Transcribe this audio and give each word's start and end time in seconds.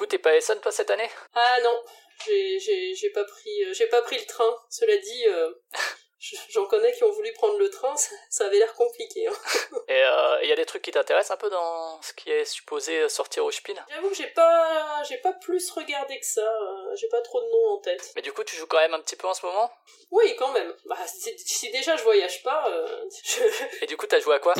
coup, 0.00 0.06
t'es 0.06 0.18
pas 0.18 0.34
Essonne 0.34 0.60
toi 0.60 0.72
cette 0.72 0.90
année? 0.90 1.10
Ah 1.34 1.58
non, 1.62 1.82
j'ai 2.26 3.10
pas 3.14 3.24
pris 3.24 3.74
j'ai 3.74 3.86
pas 3.86 4.02
pris 4.02 4.18
le 4.18 4.26
train. 4.26 4.56
Cela 4.70 4.96
dit, 4.96 5.24
J'en 6.50 6.66
connais 6.66 6.92
qui 6.92 7.02
ont 7.02 7.10
voulu 7.10 7.32
prendre 7.32 7.58
le 7.58 7.70
train, 7.70 7.94
ça, 8.28 8.44
avait 8.44 8.58
l'air 8.58 8.74
compliqué. 8.74 9.26
Hein. 9.26 9.32
Et 9.88 9.96
il 9.96 10.02
euh, 10.02 10.44
y 10.44 10.52
a 10.52 10.56
des 10.56 10.66
trucs 10.66 10.82
qui 10.82 10.90
t'intéressent 10.90 11.30
un 11.30 11.38
peu 11.38 11.48
dans 11.48 12.00
ce 12.02 12.12
qui 12.12 12.30
est 12.30 12.44
supposé 12.44 13.08
sortir 13.08 13.44
au 13.44 13.50
Spiel? 13.50 13.82
J'avoue 13.88 14.10
que 14.10 14.14
j'ai 14.14 14.26
pas, 14.26 15.02
j'ai 15.08 15.16
pas 15.16 15.32
plus 15.32 15.70
regardé 15.70 16.20
que 16.20 16.26
ça. 16.26 16.42
Euh, 16.42 16.94
j'ai 16.94 17.08
pas 17.08 17.22
trop 17.22 17.40
de 17.40 17.46
noms 17.46 17.76
en 17.76 17.78
tête. 17.78 18.12
Mais 18.16 18.22
du 18.22 18.32
coup, 18.32 18.44
tu 18.44 18.54
joues 18.56 18.66
quand 18.66 18.80
même 18.80 18.92
un 18.92 19.00
petit 19.00 19.16
peu 19.16 19.28
en 19.28 19.34
ce 19.34 19.46
moment? 19.46 19.72
Oui, 20.10 20.36
quand 20.38 20.52
même. 20.52 20.74
Bah, 20.84 20.98
si, 21.06 21.70
déjà 21.70 21.96
je 21.96 22.02
voyage 22.02 22.42
pas. 22.42 22.68
Euh, 22.68 23.08
Et 23.80 23.86
du 23.86 23.96
coup, 23.96 24.06
t'as 24.06 24.20
joué 24.20 24.34
à 24.34 24.40
quoi? 24.40 24.52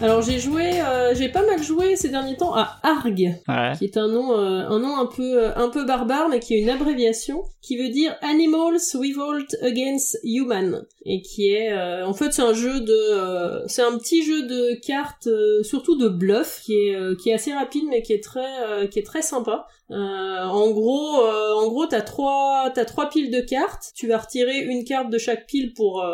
Alors 0.00 0.22
j'ai 0.22 0.38
joué, 0.38 0.80
euh, 0.80 1.12
j'ai 1.12 1.28
pas 1.28 1.44
mal 1.44 1.60
joué 1.60 1.96
ces 1.96 2.08
derniers 2.08 2.36
temps 2.36 2.54
à 2.54 2.78
ARG, 2.84 3.34
qui 3.76 3.84
est 3.84 3.96
un 3.96 4.06
nom, 4.06 4.32
euh, 4.32 4.68
un 4.68 4.78
nom 4.78 4.96
un 4.96 5.06
peu, 5.06 5.42
euh, 5.42 5.50
un 5.56 5.70
peu 5.70 5.84
barbare, 5.84 6.28
mais 6.28 6.38
qui 6.38 6.54
est 6.54 6.60
une 6.60 6.70
abréviation, 6.70 7.42
qui 7.62 7.76
veut 7.76 7.88
dire 7.88 8.14
Animals 8.22 8.78
Revolt 8.94 9.56
Against 9.60 10.20
Human, 10.22 10.86
et 11.04 11.20
qui 11.20 11.52
est, 11.52 11.76
en 12.04 12.14
fait, 12.14 12.32
c'est 12.32 12.42
un 12.42 12.54
jeu 12.54 12.78
de, 12.80 13.66
c'est 13.66 13.82
un 13.82 13.98
petit 13.98 14.22
jeu 14.22 14.46
de 14.46 14.78
cartes, 14.86 15.28
surtout 15.62 15.96
de 15.96 16.08
bluff, 16.08 16.60
qui 16.64 16.74
est, 16.74 17.18
qui 17.20 17.30
est 17.30 17.34
assez 17.34 17.52
rapide, 17.52 17.84
mais 17.88 18.02
qui 18.02 18.12
est 18.12 18.22
très, 18.22 18.88
qui 18.90 19.00
est 19.00 19.06
très 19.06 19.22
sympa. 19.22 19.66
En 19.90 20.70
gros, 20.70 21.22
en 21.22 21.68
gros, 21.68 21.86
t'as 21.86 22.02
trois, 22.02 22.70
t'as 22.74 22.84
trois 22.84 23.08
piles 23.08 23.30
de 23.30 23.40
cartes. 23.40 23.92
Tu 23.94 24.06
vas 24.06 24.18
retirer 24.18 24.58
une 24.58 24.84
carte 24.84 25.10
de 25.10 25.18
chaque 25.18 25.46
pile 25.46 25.72
pour 25.74 26.04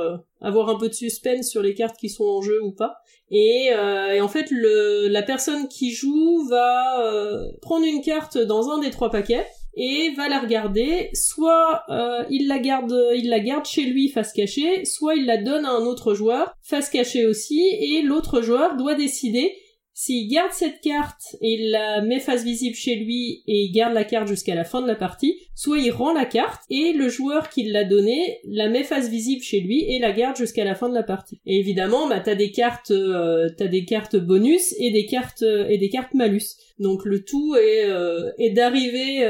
avoir 0.40 0.68
un 0.68 0.78
peu 0.78 0.88
de 0.88 0.94
suspense 0.94 1.48
sur 1.48 1.62
les 1.62 1.74
cartes 1.74 1.96
qui 1.96 2.08
sont 2.08 2.24
en 2.24 2.42
jeu 2.42 2.62
ou 2.62 2.72
pas. 2.72 2.98
Et, 3.30 3.70
euh, 3.72 4.22
en 4.22 4.28
fait, 4.28 4.50
le, 4.50 5.08
la 5.08 5.22
personne 5.22 5.68
qui 5.68 5.90
joue 5.90 6.46
va 6.48 7.00
euh, 7.00 7.50
prendre 7.62 7.86
une 7.86 8.02
carte 8.02 8.38
dans 8.38 8.70
un 8.70 8.78
des 8.78 8.90
trois 8.90 9.10
paquets 9.10 9.46
et 9.76 10.10
va 10.16 10.28
la 10.28 10.40
regarder. 10.40 11.10
Soit 11.14 11.82
euh, 11.88 12.24
il 12.30 12.46
la 12.46 12.58
garde, 12.58 12.96
il 13.16 13.28
la 13.28 13.40
garde 13.40 13.64
chez 13.64 13.82
lui 13.82 14.08
face 14.08 14.32
cachée, 14.32 14.84
soit 14.84 15.16
il 15.16 15.26
la 15.26 15.38
donne 15.38 15.64
à 15.64 15.70
un 15.70 15.84
autre 15.84 16.14
joueur 16.14 16.54
face 16.62 16.90
cachée 16.90 17.26
aussi, 17.26 17.60
et 17.80 18.02
l'autre 18.02 18.40
joueur 18.40 18.76
doit 18.76 18.94
décider 18.94 19.56
s'il 19.96 20.28
garde 20.28 20.50
cette 20.52 20.80
carte 20.80 21.36
et 21.40 21.54
il 21.54 21.70
la 21.70 22.02
met 22.02 22.18
face 22.18 22.42
visible 22.42 22.74
chez 22.74 22.96
lui 22.96 23.44
et 23.46 23.62
il 23.66 23.72
garde 23.72 23.94
la 23.94 24.02
carte 24.02 24.26
jusqu'à 24.26 24.56
la 24.56 24.64
fin 24.64 24.82
de 24.82 24.88
la 24.88 24.96
partie, 24.96 25.38
soit 25.54 25.78
il 25.78 25.92
rend 25.92 26.12
la 26.12 26.24
carte 26.24 26.62
et 26.68 26.92
le 26.92 27.08
joueur 27.08 27.48
qui 27.48 27.62
l'a 27.62 27.84
donnée 27.84 28.40
la 28.44 28.68
met 28.68 28.82
face 28.82 29.08
visible 29.08 29.42
chez 29.42 29.60
lui 29.60 29.84
et 29.84 30.00
la 30.00 30.10
garde 30.10 30.36
jusqu'à 30.36 30.64
la 30.64 30.74
fin 30.74 30.88
de 30.88 30.94
la 30.94 31.04
partie. 31.04 31.38
Et 31.46 31.60
évidemment, 31.60 32.08
bah 32.08 32.18
t'as 32.18 32.34
des 32.34 32.50
cartes, 32.50 32.90
euh, 32.90 33.48
t'as 33.56 33.68
des 33.68 33.84
cartes 33.84 34.16
bonus 34.16 34.74
et 34.80 34.90
des 34.90 35.06
cartes 35.06 35.42
euh, 35.42 35.68
et 35.68 35.78
des 35.78 35.90
cartes 35.90 36.14
malus. 36.14 36.56
Donc 36.80 37.04
le 37.04 37.24
tout 37.24 37.54
est, 37.54 37.84
euh, 37.84 38.32
est 38.38 38.50
d'arriver 38.50 39.24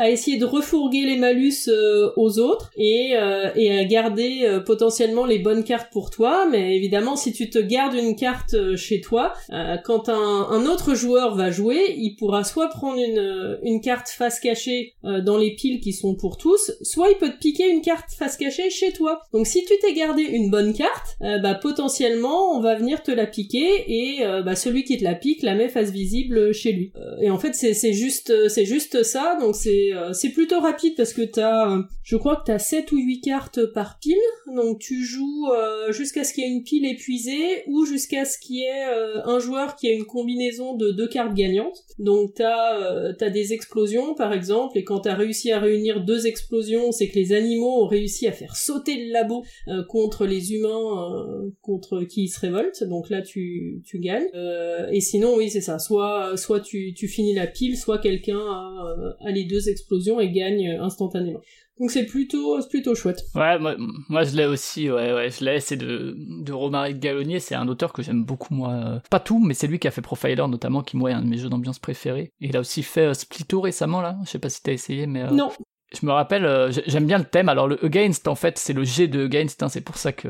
à 0.00 0.08
essayer 0.08 0.38
de 0.38 0.46
refourguer 0.46 1.04
les 1.04 1.18
malus 1.18 1.68
euh, 1.68 2.10
aux 2.16 2.38
autres 2.38 2.70
et, 2.74 3.10
euh, 3.16 3.50
et 3.54 3.78
à 3.78 3.84
garder 3.84 4.44
euh, 4.44 4.58
potentiellement 4.58 5.26
les 5.26 5.38
bonnes 5.38 5.62
cartes 5.62 5.92
pour 5.92 6.08
toi. 6.08 6.46
Mais 6.50 6.74
évidemment, 6.74 7.16
si 7.16 7.34
tu 7.34 7.50
te 7.50 7.58
gardes 7.58 7.92
une 7.92 8.16
carte 8.16 8.56
chez 8.76 9.02
toi, 9.02 9.34
quand 9.84 10.08
un, 10.08 10.14
un, 10.50 10.64
autre 10.64 10.94
joueur 10.94 11.34
va 11.34 11.50
jouer, 11.50 11.94
il 11.98 12.16
pourra 12.16 12.44
soit 12.44 12.68
prendre 12.68 12.98
une, 12.98 13.58
une 13.62 13.82
carte 13.82 14.08
face 14.08 14.40
cachée 14.40 14.94
dans 15.02 15.36
les 15.36 15.54
piles 15.54 15.80
qui 15.80 15.92
sont 15.92 16.14
pour 16.14 16.38
tous, 16.38 16.72
soit 16.80 17.10
il 17.10 17.16
peut 17.16 17.30
te 17.30 17.38
piquer 17.38 17.68
une 17.68 17.82
carte 17.82 18.10
face 18.16 18.38
cachée 18.38 18.70
chez 18.70 18.92
toi. 18.92 19.20
Donc 19.34 19.46
si 19.46 19.64
tu 19.64 19.74
t'es 19.82 19.92
gardé 19.92 20.22
une 20.22 20.50
bonne 20.50 20.72
carte, 20.72 21.16
bah 21.20 21.54
potentiellement 21.54 22.56
on 22.56 22.60
va 22.60 22.74
venir 22.76 23.02
te 23.02 23.10
la 23.10 23.26
piquer 23.26 23.84
et 23.86 24.24
bah, 24.44 24.54
celui 24.54 24.84
qui 24.84 24.96
te 24.96 25.04
la 25.04 25.14
pique 25.14 25.42
la 25.42 25.54
met 25.54 25.68
face 25.68 25.90
visible 25.90 26.52
chez 26.52 26.72
lui. 26.72 26.92
et 27.20 27.30
en 27.30 27.38
fait 27.38 27.54
c'est 27.54 27.92
juste 27.92 28.48
c'est 28.48 28.64
juste 28.64 29.02
ça. 29.02 29.36
Donc 29.40 29.56
c'est 29.56 29.89
euh, 29.92 30.12
c'est 30.12 30.30
plutôt 30.30 30.60
rapide 30.60 30.94
parce 30.96 31.12
que 31.12 31.22
t'as, 31.22 31.70
euh, 31.70 31.82
je 32.02 32.16
crois 32.16 32.36
que 32.36 32.44
t'as 32.46 32.58
7 32.58 32.92
ou 32.92 32.98
8 32.98 33.20
cartes 33.20 33.66
par 33.72 33.98
pile, 33.98 34.16
donc 34.54 34.78
tu 34.78 35.04
joues 35.04 35.48
euh, 35.52 35.92
jusqu'à 35.92 36.24
ce 36.24 36.32
qu'il 36.32 36.44
y 36.44 36.46
ait 36.46 36.50
une 36.50 36.62
pile 36.62 36.86
épuisée 36.86 37.64
ou 37.66 37.84
jusqu'à 37.84 38.24
ce 38.24 38.38
qu'il 38.38 38.56
y 38.56 38.62
ait 38.62 38.84
un 39.24 39.38
joueur 39.38 39.76
qui 39.76 39.88
a 39.88 39.92
une 39.92 40.04
combinaison 40.04 40.74
de 40.74 40.90
deux 40.90 41.08
cartes 41.08 41.34
gagnantes. 41.34 41.84
Donc 41.98 42.34
t'as 42.34 43.12
as 43.20 43.30
des 43.30 43.52
explosions 43.52 44.14
par 44.14 44.32
exemple, 44.32 44.78
et 44.78 44.84
quand 44.84 45.00
t'as 45.00 45.14
réussi 45.14 45.52
à 45.52 45.60
réunir 45.60 46.04
deux 46.04 46.26
explosions, 46.26 46.92
c'est 46.92 47.08
que 47.08 47.18
les 47.18 47.32
animaux 47.32 47.82
ont 47.82 47.86
réussi 47.86 48.26
à 48.26 48.32
faire 48.32 48.56
sauter 48.56 48.96
le 48.96 49.12
labo 49.12 49.44
contre 49.88 50.26
les 50.26 50.54
humains 50.54 51.50
contre 51.62 52.02
qui 52.02 52.24
ils 52.24 52.28
se 52.28 52.40
révoltent. 52.40 52.84
Donc 52.84 53.10
là 53.10 53.22
tu 53.22 53.82
tu 53.84 53.98
gagnes. 53.98 54.28
et 54.90 55.00
sinon 55.00 55.36
oui 55.36 55.50
c'est 55.50 55.60
ça, 55.60 55.78
soit 55.78 56.36
soit 56.36 56.60
tu 56.60 56.94
tu 56.94 57.08
finis 57.08 57.34
la 57.34 57.46
pile, 57.46 57.76
soit 57.76 57.98
quelqu'un 57.98 58.38
a, 58.38 59.16
a 59.20 59.30
les 59.30 59.44
deux 59.44 59.68
explosions 59.68 59.79
explosion 59.80 60.20
et 60.20 60.30
gagne 60.30 60.78
instantanément. 60.80 61.40
Donc 61.80 61.90
c'est 61.90 62.04
plutôt, 62.04 62.58
plutôt 62.68 62.94
chouette. 62.94 63.24
Ouais, 63.34 63.58
moi, 63.58 63.74
moi 64.10 64.22
je 64.24 64.36
l'ai 64.36 64.44
aussi, 64.44 64.90
ouais, 64.90 65.14
ouais, 65.14 65.30
je 65.30 65.42
l'ai, 65.42 65.60
c'est 65.60 65.78
de, 65.78 66.14
de 66.16 66.52
Romaric 66.52 67.00
Gallonier, 67.00 67.40
c'est 67.40 67.54
un 67.54 67.66
auteur 67.68 67.94
que 67.94 68.02
j'aime 68.02 68.22
beaucoup, 68.22 68.52
moi. 68.52 68.70
Euh, 68.72 68.98
pas 69.08 69.18
tout, 69.18 69.38
mais 69.38 69.54
c'est 69.54 69.66
lui 69.66 69.78
qui 69.78 69.88
a 69.88 69.90
fait 69.90 70.02
Profiler 70.02 70.46
notamment, 70.46 70.82
qui 70.82 70.98
moi 70.98 71.10
est 71.10 71.14
un 71.14 71.22
de 71.22 71.26
mes 71.26 71.38
jeux 71.38 71.48
d'ambiance 71.48 71.78
préférés. 71.78 72.32
Et 72.42 72.48
il 72.48 72.56
a 72.56 72.60
aussi 72.60 72.82
fait 72.82 73.06
euh, 73.06 73.14
Splito 73.14 73.62
récemment, 73.62 74.02
là, 74.02 74.18
je 74.24 74.30
sais 74.30 74.38
pas 74.38 74.50
si 74.50 74.62
t'as 74.62 74.72
essayé, 74.72 75.06
mais... 75.06 75.22
Euh, 75.22 75.30
non, 75.30 75.48
je 75.98 76.06
me 76.06 76.12
rappelle, 76.12 76.70
j'aime 76.86 77.06
bien 77.06 77.18
le 77.18 77.24
thème. 77.24 77.48
Alors 77.48 77.66
le 77.66 77.84
Against, 77.84 78.28
en 78.28 78.34
fait, 78.34 78.58
c'est 78.58 78.72
le 78.72 78.84
G 78.84 79.08
de 79.08 79.24
Against. 79.24 79.62
Hein, 79.62 79.68
c'est 79.68 79.80
pour 79.80 79.96
ça 79.96 80.12
que 80.12 80.28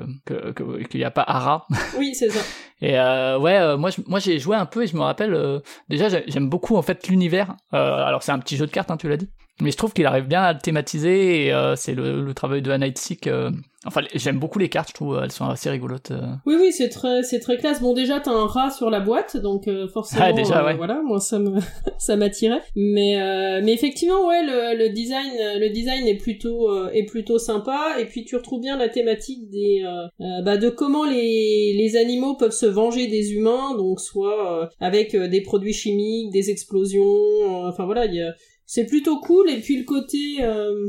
qu'il 0.88 1.00
n'y 1.00 1.04
a 1.04 1.10
pas 1.10 1.24
Ara. 1.26 1.66
Oui, 1.98 2.14
c'est 2.14 2.30
ça. 2.30 2.40
et 2.80 2.98
euh, 2.98 3.38
ouais, 3.38 3.76
moi, 3.76 3.90
moi 4.06 4.18
j'ai 4.20 4.38
joué 4.38 4.56
un 4.56 4.66
peu 4.66 4.84
et 4.84 4.86
je 4.86 4.96
me 4.96 5.02
rappelle. 5.02 5.60
déjà, 5.88 6.08
j'aime 6.26 6.48
beaucoup 6.48 6.76
en 6.76 6.82
fait 6.82 7.08
l'univers. 7.08 7.56
alors 7.72 8.22
c'est 8.22 8.32
un 8.32 8.38
petit 8.38 8.56
jeu 8.56 8.66
de 8.66 8.70
cartes, 8.70 8.90
hein, 8.90 8.96
tu 8.96 9.08
l'as 9.08 9.16
dit. 9.16 9.28
Mais 9.60 9.70
je 9.70 9.76
trouve 9.76 9.92
qu'il 9.92 10.06
arrive 10.06 10.26
bien 10.26 10.42
à 10.42 10.52
le 10.52 10.58
thématiser 10.58 11.46
et 11.46 11.52
euh, 11.52 11.76
c'est 11.76 11.94
le, 11.94 12.22
le, 12.22 12.34
travail 12.34 12.62
de 12.62 12.70
Seek. 12.94 13.26
Euh... 13.26 13.50
Enfin, 13.86 14.02
j'aime 14.14 14.38
beaucoup 14.38 14.58
les 14.58 14.68
cartes, 14.68 14.90
je 14.90 14.94
trouve 14.94 15.18
elles 15.22 15.32
sont 15.32 15.46
assez 15.46 15.70
rigolotes. 15.70 16.10
Euh. 16.10 16.20
Oui, 16.44 16.56
oui, 16.60 16.70
c'est 16.70 16.90
très, 16.90 17.22
c'est 17.22 17.40
très 17.40 17.56
classe. 17.56 17.80
Bon, 17.80 17.94
déjà, 17.94 18.20
t'as 18.20 18.30
un 18.30 18.46
rat 18.46 18.70
sur 18.70 18.90
la 18.90 19.00
boîte, 19.00 19.38
donc 19.38 19.68
euh, 19.68 19.88
forcément, 19.88 20.24
ah, 20.26 20.32
déjà, 20.32 20.64
ouais. 20.64 20.76
voilà, 20.76 21.00
moi 21.02 21.18
ça 21.18 21.38
me, 21.38 21.58
ça 21.98 22.16
m'attirait. 22.16 22.60
Mais, 22.76 23.16
mais 23.62 23.72
effectivement, 23.72 24.26
ouais, 24.26 24.44
le, 24.44 24.78
le, 24.78 24.90
design, 24.90 25.32
le 25.58 25.70
design 25.70 26.06
est 26.06 26.18
plutôt, 26.18 26.88
est 26.90 27.04
plutôt 27.04 27.38
sympa. 27.38 27.96
Et 27.98 28.04
puis 28.04 28.24
tu 28.24 28.36
retrouves 28.36 28.60
bien 28.60 28.76
la 28.76 28.88
thématique 28.88 29.48
des, 29.50 29.82
bah, 30.18 30.58
de 30.58 30.68
comment 30.68 31.04
les, 31.04 31.74
les 31.78 31.96
animaux 31.96 32.34
peuvent 32.34 32.50
se 32.50 32.66
venger 32.66 33.06
des 33.06 33.32
humains, 33.32 33.76
donc 33.76 34.00
soit 34.00 34.68
avec 34.80 35.16
des 35.16 35.40
produits 35.40 35.72
chimiques, 35.72 36.32
des 36.32 36.50
explosions. 36.50 37.66
enfin 37.66 37.86
voilà, 37.86 38.04
il 38.04 38.14
y 38.14 38.22
a 38.22 38.32
c'est 38.72 38.86
plutôt 38.86 39.18
cool 39.18 39.50
et 39.50 39.58
puis 39.58 39.76
le 39.76 39.82
côté 39.82 40.44
euh, 40.44 40.88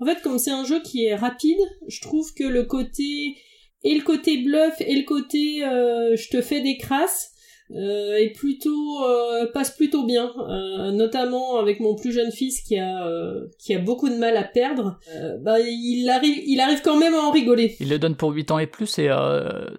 en 0.00 0.04
fait 0.04 0.20
comme 0.20 0.38
c'est 0.38 0.50
un 0.50 0.66
jeu 0.66 0.82
qui 0.82 1.06
est 1.06 1.14
rapide 1.14 1.56
je 1.88 2.02
trouve 2.02 2.30
que 2.34 2.44
le 2.44 2.64
côté 2.64 3.38
et 3.84 3.94
le 3.94 4.02
côté 4.02 4.36
bluff 4.36 4.74
et 4.80 4.96
le 4.96 5.04
côté 5.04 5.64
euh, 5.64 6.14
je 6.14 6.28
te 6.28 6.42
fais 6.42 6.60
des 6.60 6.76
crasses 6.76 7.31
euh, 7.70 8.16
est 8.16 8.30
plutôt 8.30 9.02
euh, 9.04 9.46
passe 9.52 9.70
plutôt 9.70 10.04
bien, 10.04 10.30
euh, 10.36 10.90
notamment 10.90 11.56
avec 11.56 11.80
mon 11.80 11.94
plus 11.94 12.12
jeune 12.12 12.30
fils 12.30 12.60
qui 12.60 12.78
a 12.78 13.08
qui 13.58 13.74
a 13.74 13.78
beaucoup 13.78 14.08
de 14.08 14.16
mal 14.16 14.36
à 14.36 14.42
perdre. 14.42 14.98
bah 15.40 15.58
il 15.60 16.08
arrive 16.10 16.42
il 16.46 16.60
arrive 16.60 16.82
quand 16.82 16.98
même 16.98 17.14
à 17.14 17.20
en 17.20 17.30
rigoler. 17.30 17.76
Il 17.80 17.88
le 17.88 17.98
donne 17.98 18.14
pour 18.14 18.30
8 18.30 18.50
ans 18.50 18.58
et 18.58 18.66
plus 18.66 18.98
et 18.98 19.08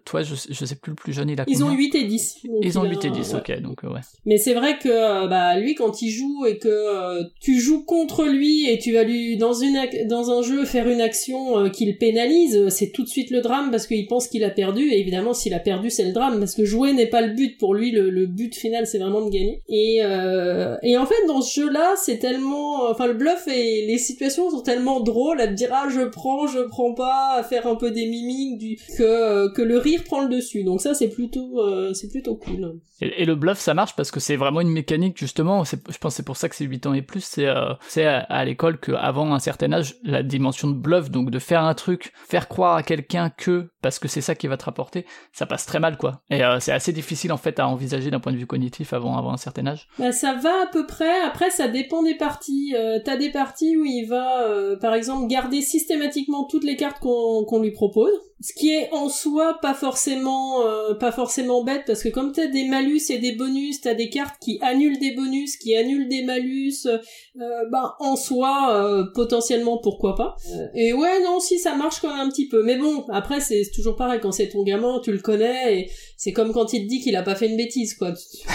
toi 0.06 0.24
je, 0.24 0.34
je 0.50 0.66
sais 0.66 0.76
plus 0.76 0.92
le 0.92 0.96
plus 0.96 1.14
jeune 1.14 1.30
il 1.30 1.40
a 1.40 1.46
Ils 1.48 1.64
ont 1.64 1.72
8 1.72 1.96
et 1.96 2.04
10. 2.06 2.40
Ils 2.62 2.80
ont 2.80 2.84
8 2.84 3.06
et 3.06 3.10
10, 3.12 3.36
OK 3.36 3.62
donc 3.62 3.84
ouais. 3.84 4.00
Mais 4.26 4.38
c'est 4.38 4.54
vrai 4.54 4.78
que 4.80 5.28
bah 5.28 5.58
lui 5.60 5.76
quand 5.76 6.02
il 6.02 6.10
joue 6.10 6.46
et 6.48 6.58
que 6.58 7.24
tu 7.40 7.60
joues 7.60 7.84
contre 7.86 8.26
lui 8.26 8.70
et 8.70 8.80
tu 8.80 8.94
vas 8.94 9.04
lui 9.04 9.38
dans 9.38 9.54
une 9.54 9.78
dans 10.08 10.32
un 10.32 10.42
jeu 10.42 10.66
faire 10.66 10.88
une 10.88 11.02
action 11.02 11.70
qu'il 11.70 11.98
pénalise, 11.98 12.70
c'est 12.70 12.92
tout 12.92 13.04
de 13.04 13.10
suite 13.10 13.30
le 13.30 13.42
drame 13.42 13.70
parce 13.70 13.86
qu'il 13.86 14.08
pense 14.08 14.28
qu'il 14.28 14.44
a 14.44 14.50
perdu 14.50 14.90
et 14.90 15.00
évidemment 15.00 15.34
s'il 15.34 15.54
a 15.54 15.60
perdu 15.60 15.90
c'est 15.90 16.06
le 16.06 16.14
drame 16.14 16.40
parce 16.40 16.56
que 16.56 16.66
jouer 16.66 16.94
n'est 16.94 17.08
pas 17.08 17.22
le 17.22 17.34
but 17.34 17.58
pour 17.60 17.76
lui 17.76 17.83
le, 17.92 18.26
but 18.26 18.56
final 18.56 18.88
c'est 18.88 19.00
vraiment 19.00 19.22
de 19.22 19.30
gagner. 19.30 19.62
Et 19.68 20.00
euh, 20.04 20.78
et 20.82 20.98
en 20.98 21.06
fait 21.06 21.26
dans 21.28 21.42
ce 21.42 21.62
jeu 21.62 21.70
là 21.70 21.94
c'est 21.98 22.20
tellement 22.20 22.90
enfin 22.90 23.08
le 23.08 23.14
bluff 23.14 23.48
et 23.48 23.86
les 23.86 23.98
situations 23.98 24.50
sont 24.50 24.62
tellement 24.62 25.00
drôles 25.00 25.42
à 25.42 25.48
dire 25.48 25.70
ah 25.72 25.88
je 25.90 26.02
prends 26.02 26.48
je 26.48 26.60
prends 26.60 26.94
pas 26.94 27.44
faire 27.48 27.68
un 27.68 27.76
peu 27.76 27.92
des 27.92 28.06
mimiques 28.06 28.80
que 28.98 29.54
que 29.54 29.62
le 29.62 29.78
rire 29.78 30.04
prend 30.04 30.22
le 30.22 30.30
dessus. 30.30 30.64
Donc 30.64 30.82
ça 30.82 30.94
c'est 30.94 31.10
plutôt 31.10 31.60
euh, 31.60 31.94
c'est 31.94 32.10
plutôt 32.10 32.36
cool. 32.36 32.80
Et, 33.02 33.26
le 33.26 33.36
bluff 33.36 33.60
ça 33.60 33.74
marche 33.74 33.96
parce 33.96 34.12
que 34.12 34.20
c'est 34.20 34.36
vraiment 34.36 34.62
une 34.62 34.72
mécanique 34.72 35.18
justement. 35.18 35.64
Je 35.64 35.98
pense 35.98 36.16
c'est 36.16 36.26
pour 36.26 36.38
ça 36.38 36.50
que 36.50 36.56
c'est 36.56 36.66
8 36.66 36.86
ans 36.88 36.94
et 36.94 37.02
plus. 37.02 37.24
C'est 37.24 37.48
euh, 37.48 37.74
c'est 37.88 38.06
à, 38.06 38.46
l'école 38.46 38.80
qu'avant 38.80 39.34
un 39.34 39.40
certain 39.40 39.72
âge 39.74 39.96
la 40.04 40.24
dimension 40.24 40.68
de 40.68 40.74
bluff 40.74 41.10
donc 41.10 41.32
de 41.32 41.40
faire 41.40 41.64
un 41.64 41.74
truc 41.74 42.14
faire 42.28 42.48
croire 42.48 42.76
à 42.76 42.84
quelqu'un 42.84 43.30
que 43.30 43.70
parce 43.82 44.00
que 44.00 44.08
c'est 44.08 44.22
ça 44.22 44.36
qui 44.36 44.48
va 44.48 44.58
te 44.58 44.66
rapporter 44.66 45.06
ça 45.32 45.46
passe 45.46 45.66
très 45.66 45.80
mal 45.80 45.98
quoi. 45.98 46.22
Et 46.30 46.42
c'est 46.60 46.72
assez 46.72 46.94
difficile 46.94 47.32
en 47.32 47.38
fait 47.38 47.60
à 47.60 47.63
à 47.64 47.68
envisager 47.70 48.12
d'un 48.12 48.20
point 48.20 48.32
de 48.32 48.38
vue 48.38 48.46
cognitif 48.48 48.94
avant, 48.94 49.18
avant 49.18 49.32
un 49.34 49.38
certain 49.38 49.66
âge? 49.68 49.88
Bah, 50.00 50.12
Ça 50.12 50.34
va 50.34 50.64
à 50.64 50.68
peu 50.72 50.86
près, 50.86 51.22
après 51.22 51.50
ça 51.50 51.68
dépend 51.68 52.04
des 52.04 52.16
parties. 52.16 52.74
Euh, 52.78 53.00
T'as 53.04 53.18
des 53.18 53.32
parties 53.32 53.76
où 53.78 53.86
il 53.86 54.06
va, 54.06 54.44
euh, 54.48 54.76
par 54.78 54.94
exemple, 54.94 55.28
garder 55.28 55.62
systématiquement 55.62 56.46
toutes 56.46 56.64
les 56.64 56.76
cartes 56.76 57.00
qu'on 57.00 57.60
lui 57.62 57.72
propose, 57.72 58.12
ce 58.42 58.54
qui 58.54 58.72
est 58.74 58.90
en 58.92 59.08
soi 59.10 59.60
pas 59.62 59.74
forcément 59.74 60.66
euh, 60.66 60.94
pas 60.96 61.12
forcément 61.12 61.64
bête, 61.64 61.84
parce 61.88 62.04
que 62.04 62.10
comme 62.10 62.32
t'as 62.34 62.48
des 62.48 62.66
malus 62.68 63.02
et 63.10 63.18
des 63.20 63.34
bonus, 63.34 63.82
t'as 63.82 63.94
des 63.94 64.10
cartes 64.10 64.36
qui 64.42 64.60
annulent 64.62 65.00
des 65.00 65.12
bonus, 65.16 65.56
qui 65.58 65.76
annulent 65.76 66.10
des 66.10 66.24
malus, 66.24 66.88
ben 67.36 67.94
en 68.00 68.16
soi, 68.16 69.06
potentiellement 69.16 69.78
pourquoi 69.78 70.16
pas. 70.16 70.36
et 70.76 70.94
ouais, 70.94 71.24
non, 71.24 71.40
si 71.40 71.58
ça 71.60 71.76
marche 71.76 72.00
quand 72.02 72.10
même 72.10 72.28
un 72.28 72.30
petit 72.30 72.48
peu. 72.48 72.64
Mais 72.64 72.78
bon, 72.78 73.06
après 73.10 73.40
c'est 73.40 73.64
toujours 73.74 73.96
pareil, 73.96 74.20
quand 74.22 74.32
c'est 74.32 74.50
ton 74.50 74.64
gamin, 74.64 75.00
tu 75.04 75.12
le 75.12 75.20
connais, 75.20 75.80
et 75.80 75.90
c'est 76.24 76.32
comme 76.32 76.54
quand 76.54 76.72
il 76.72 76.84
te 76.84 76.88
dit 76.88 77.02
qu'il 77.02 77.18
a 77.18 77.22
pas 77.22 77.36
fait 77.36 77.50
une 77.50 77.58
bêtise, 77.58 77.96
quoi. 77.96 78.14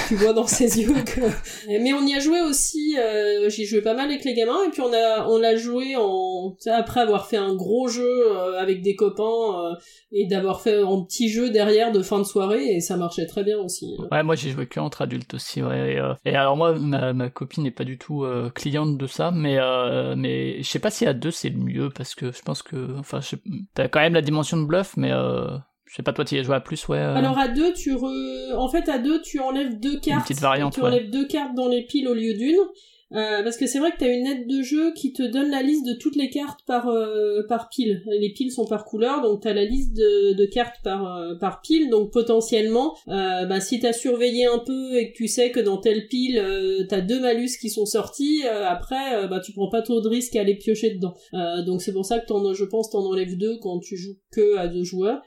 Tu, 0.09 0.15
vois 0.15 0.33
dans 0.33 0.47
ses 0.47 0.81
yeux 0.81 0.95
que. 1.05 1.21
Mais 1.69 1.93
on 1.93 2.07
y 2.07 2.15
a 2.15 2.19
joué 2.19 2.41
aussi. 2.41 2.97
Euh, 2.99 3.51
J'ai 3.51 3.67
joué 3.67 3.83
pas 3.83 3.93
mal 3.93 4.07
avec 4.07 4.25
les 4.25 4.33
gamins 4.33 4.65
et 4.67 4.71
puis 4.71 4.81
on 4.81 4.91
a 4.91 5.29
on 5.29 5.37
l'a 5.37 5.55
joué 5.55 5.95
en 5.95 6.57
après 6.75 7.01
avoir 7.01 7.27
fait 7.27 7.37
un 7.37 7.55
gros 7.55 7.87
jeu 7.89 8.09
euh, 8.27 8.59
avec 8.59 8.81
des 8.81 8.97
copains 8.97 9.23
euh, 9.23 9.75
et 10.13 10.27
d'avoir 10.27 10.63
fait 10.63 10.81
un 10.81 11.05
petit 11.05 11.29
jeu 11.29 11.51
derrière 11.51 11.93
de 11.93 12.01
fin 12.01 12.19
de 12.19 12.25
soirée 12.25 12.77
et 12.77 12.81
ça 12.81 12.97
marchait 12.97 13.27
très 13.27 13.45
bien 13.45 13.59
aussi. 13.59 13.99
Ouais, 14.11 14.23
moi 14.23 14.35
j'ai 14.35 14.49
joué 14.49 14.67
que 14.67 14.81
entre 14.81 15.03
adultes 15.03 15.35
aussi. 15.35 15.61
Ouais. 15.61 15.93
Et, 15.93 15.99
euh, 15.99 16.15
et 16.25 16.35
alors 16.35 16.57
moi 16.57 16.73
ma, 16.73 17.13
ma 17.13 17.29
copine 17.29 17.65
n'est 17.65 17.71
pas 17.71 17.85
du 17.85 17.99
tout 17.99 18.25
cliente 18.55 18.97
de 18.97 19.07
ça, 19.07 19.31
mais 19.31 19.59
mais 20.17 20.63
je 20.63 20.67
sais 20.67 20.79
pas 20.79 20.91
si 20.91 21.05
à 21.05 21.13
deux 21.13 21.33
c'est 21.33 21.51
le 21.51 21.59
mieux 21.59 21.91
parce 21.91 22.15
que 22.15 22.33
je 22.33 22.41
pense 22.41 22.63
que 22.63 22.99
enfin 22.99 23.21
t'as 23.75 23.89
quand 23.89 24.01
même 24.01 24.15
la 24.15 24.23
dimension 24.23 24.57
de 24.57 24.65
bluff, 24.65 24.97
mais 24.97 25.13
je 25.89 25.95
sais 25.97 26.03
pas, 26.03 26.13
toi, 26.13 26.25
tu 26.25 26.35
y 26.35 26.39
as 26.39 26.43
joué 26.43 26.55
à 26.55 26.61
plus, 26.61 26.87
ouais. 26.89 26.99
Euh. 26.99 27.17
Alors 27.17 27.39
à 27.39 27.49
deux, 27.49 27.73
tu 27.73 27.95
re... 27.95 28.05
en 28.57 28.69
fait 28.69 28.89
à 28.89 28.99
deux, 28.99 29.23
tu 29.23 29.41
enlèves 29.41 29.81
deux 29.81 29.99
cartes. 29.99 30.19
Une 30.19 30.35
petite 30.35 30.41
variante. 30.41 30.75
Tu 30.75 30.83
enlèves 30.83 31.11
deux 31.11 31.27
cartes 31.27 31.55
dans 31.55 31.69
les 31.69 31.83
piles 31.83 32.07
au 32.09 32.15
lieu 32.15 32.35
d'une. 32.35 32.59
Euh, 33.13 33.43
parce 33.43 33.57
que 33.57 33.67
c'est 33.67 33.79
vrai 33.79 33.93
que 33.93 33.99
t'as 33.99 34.13
une 34.13 34.27
aide 34.27 34.47
de 34.47 34.63
jeu 34.63 34.93
qui 34.93 35.13
te 35.13 35.23
donne 35.23 35.51
la 35.51 35.63
liste 35.63 35.87
de 35.87 35.95
toutes 35.95 36.17
les 36.17 36.29
cartes 36.29 36.61
par 36.67 36.89
euh, 36.89 37.43
par 37.49 37.69
pile. 37.71 38.03
Les 38.07 38.33
piles 38.33 38.53
sont 38.53 38.67
par 38.67 38.85
couleur, 38.85 39.23
donc 39.23 39.43
t'as 39.43 39.55
la 39.55 39.65
liste 39.65 39.95
de, 39.95 40.35
de 40.35 40.45
cartes 40.45 40.83
par 40.85 41.17
euh, 41.17 41.35
par 41.37 41.63
pile. 41.63 41.89
Donc 41.89 42.13
potentiellement, 42.13 42.95
bah, 43.07 43.61
si 43.61 43.81
t'as 43.81 43.93
surveillé 43.93 44.47
un 44.47 44.59
peu 44.59 44.97
et 44.97 45.13
que 45.13 45.17
tu 45.17 45.29
sais 45.29 45.51
que 45.51 45.61
dans 45.61 45.79
telle 45.79 46.09
pile 46.09 46.43
t'as 46.89 47.01
deux 47.01 47.21
malus 47.21 47.59
qui 47.61 47.71
sont 47.71 47.87
sortis, 47.87 48.43
après 48.47 49.27
bah 49.29 49.41
tu 49.41 49.53
prends 49.53 49.69
pas 49.69 49.83
trop 49.83 50.01
de 50.01 50.09
risques 50.09 50.37
à 50.37 50.41
aller 50.41 50.57
piocher 50.57 50.95
dedans. 50.95 51.15
donc 51.65 51.83
c'est 51.83 51.93
pour 51.93 52.05
ça 52.05 52.19
que 52.19 52.27
t'en, 52.27 52.53
je 52.53 52.65
pense 52.65 52.91
t'en 52.91 53.05
enlèves 53.05 53.37
deux 53.37 53.59
quand 53.61 53.79
tu 53.81 53.97
joues 53.97 54.17
que 54.33 54.57
à 54.57 54.69
deux 54.69 54.85
joueurs. 54.85 55.23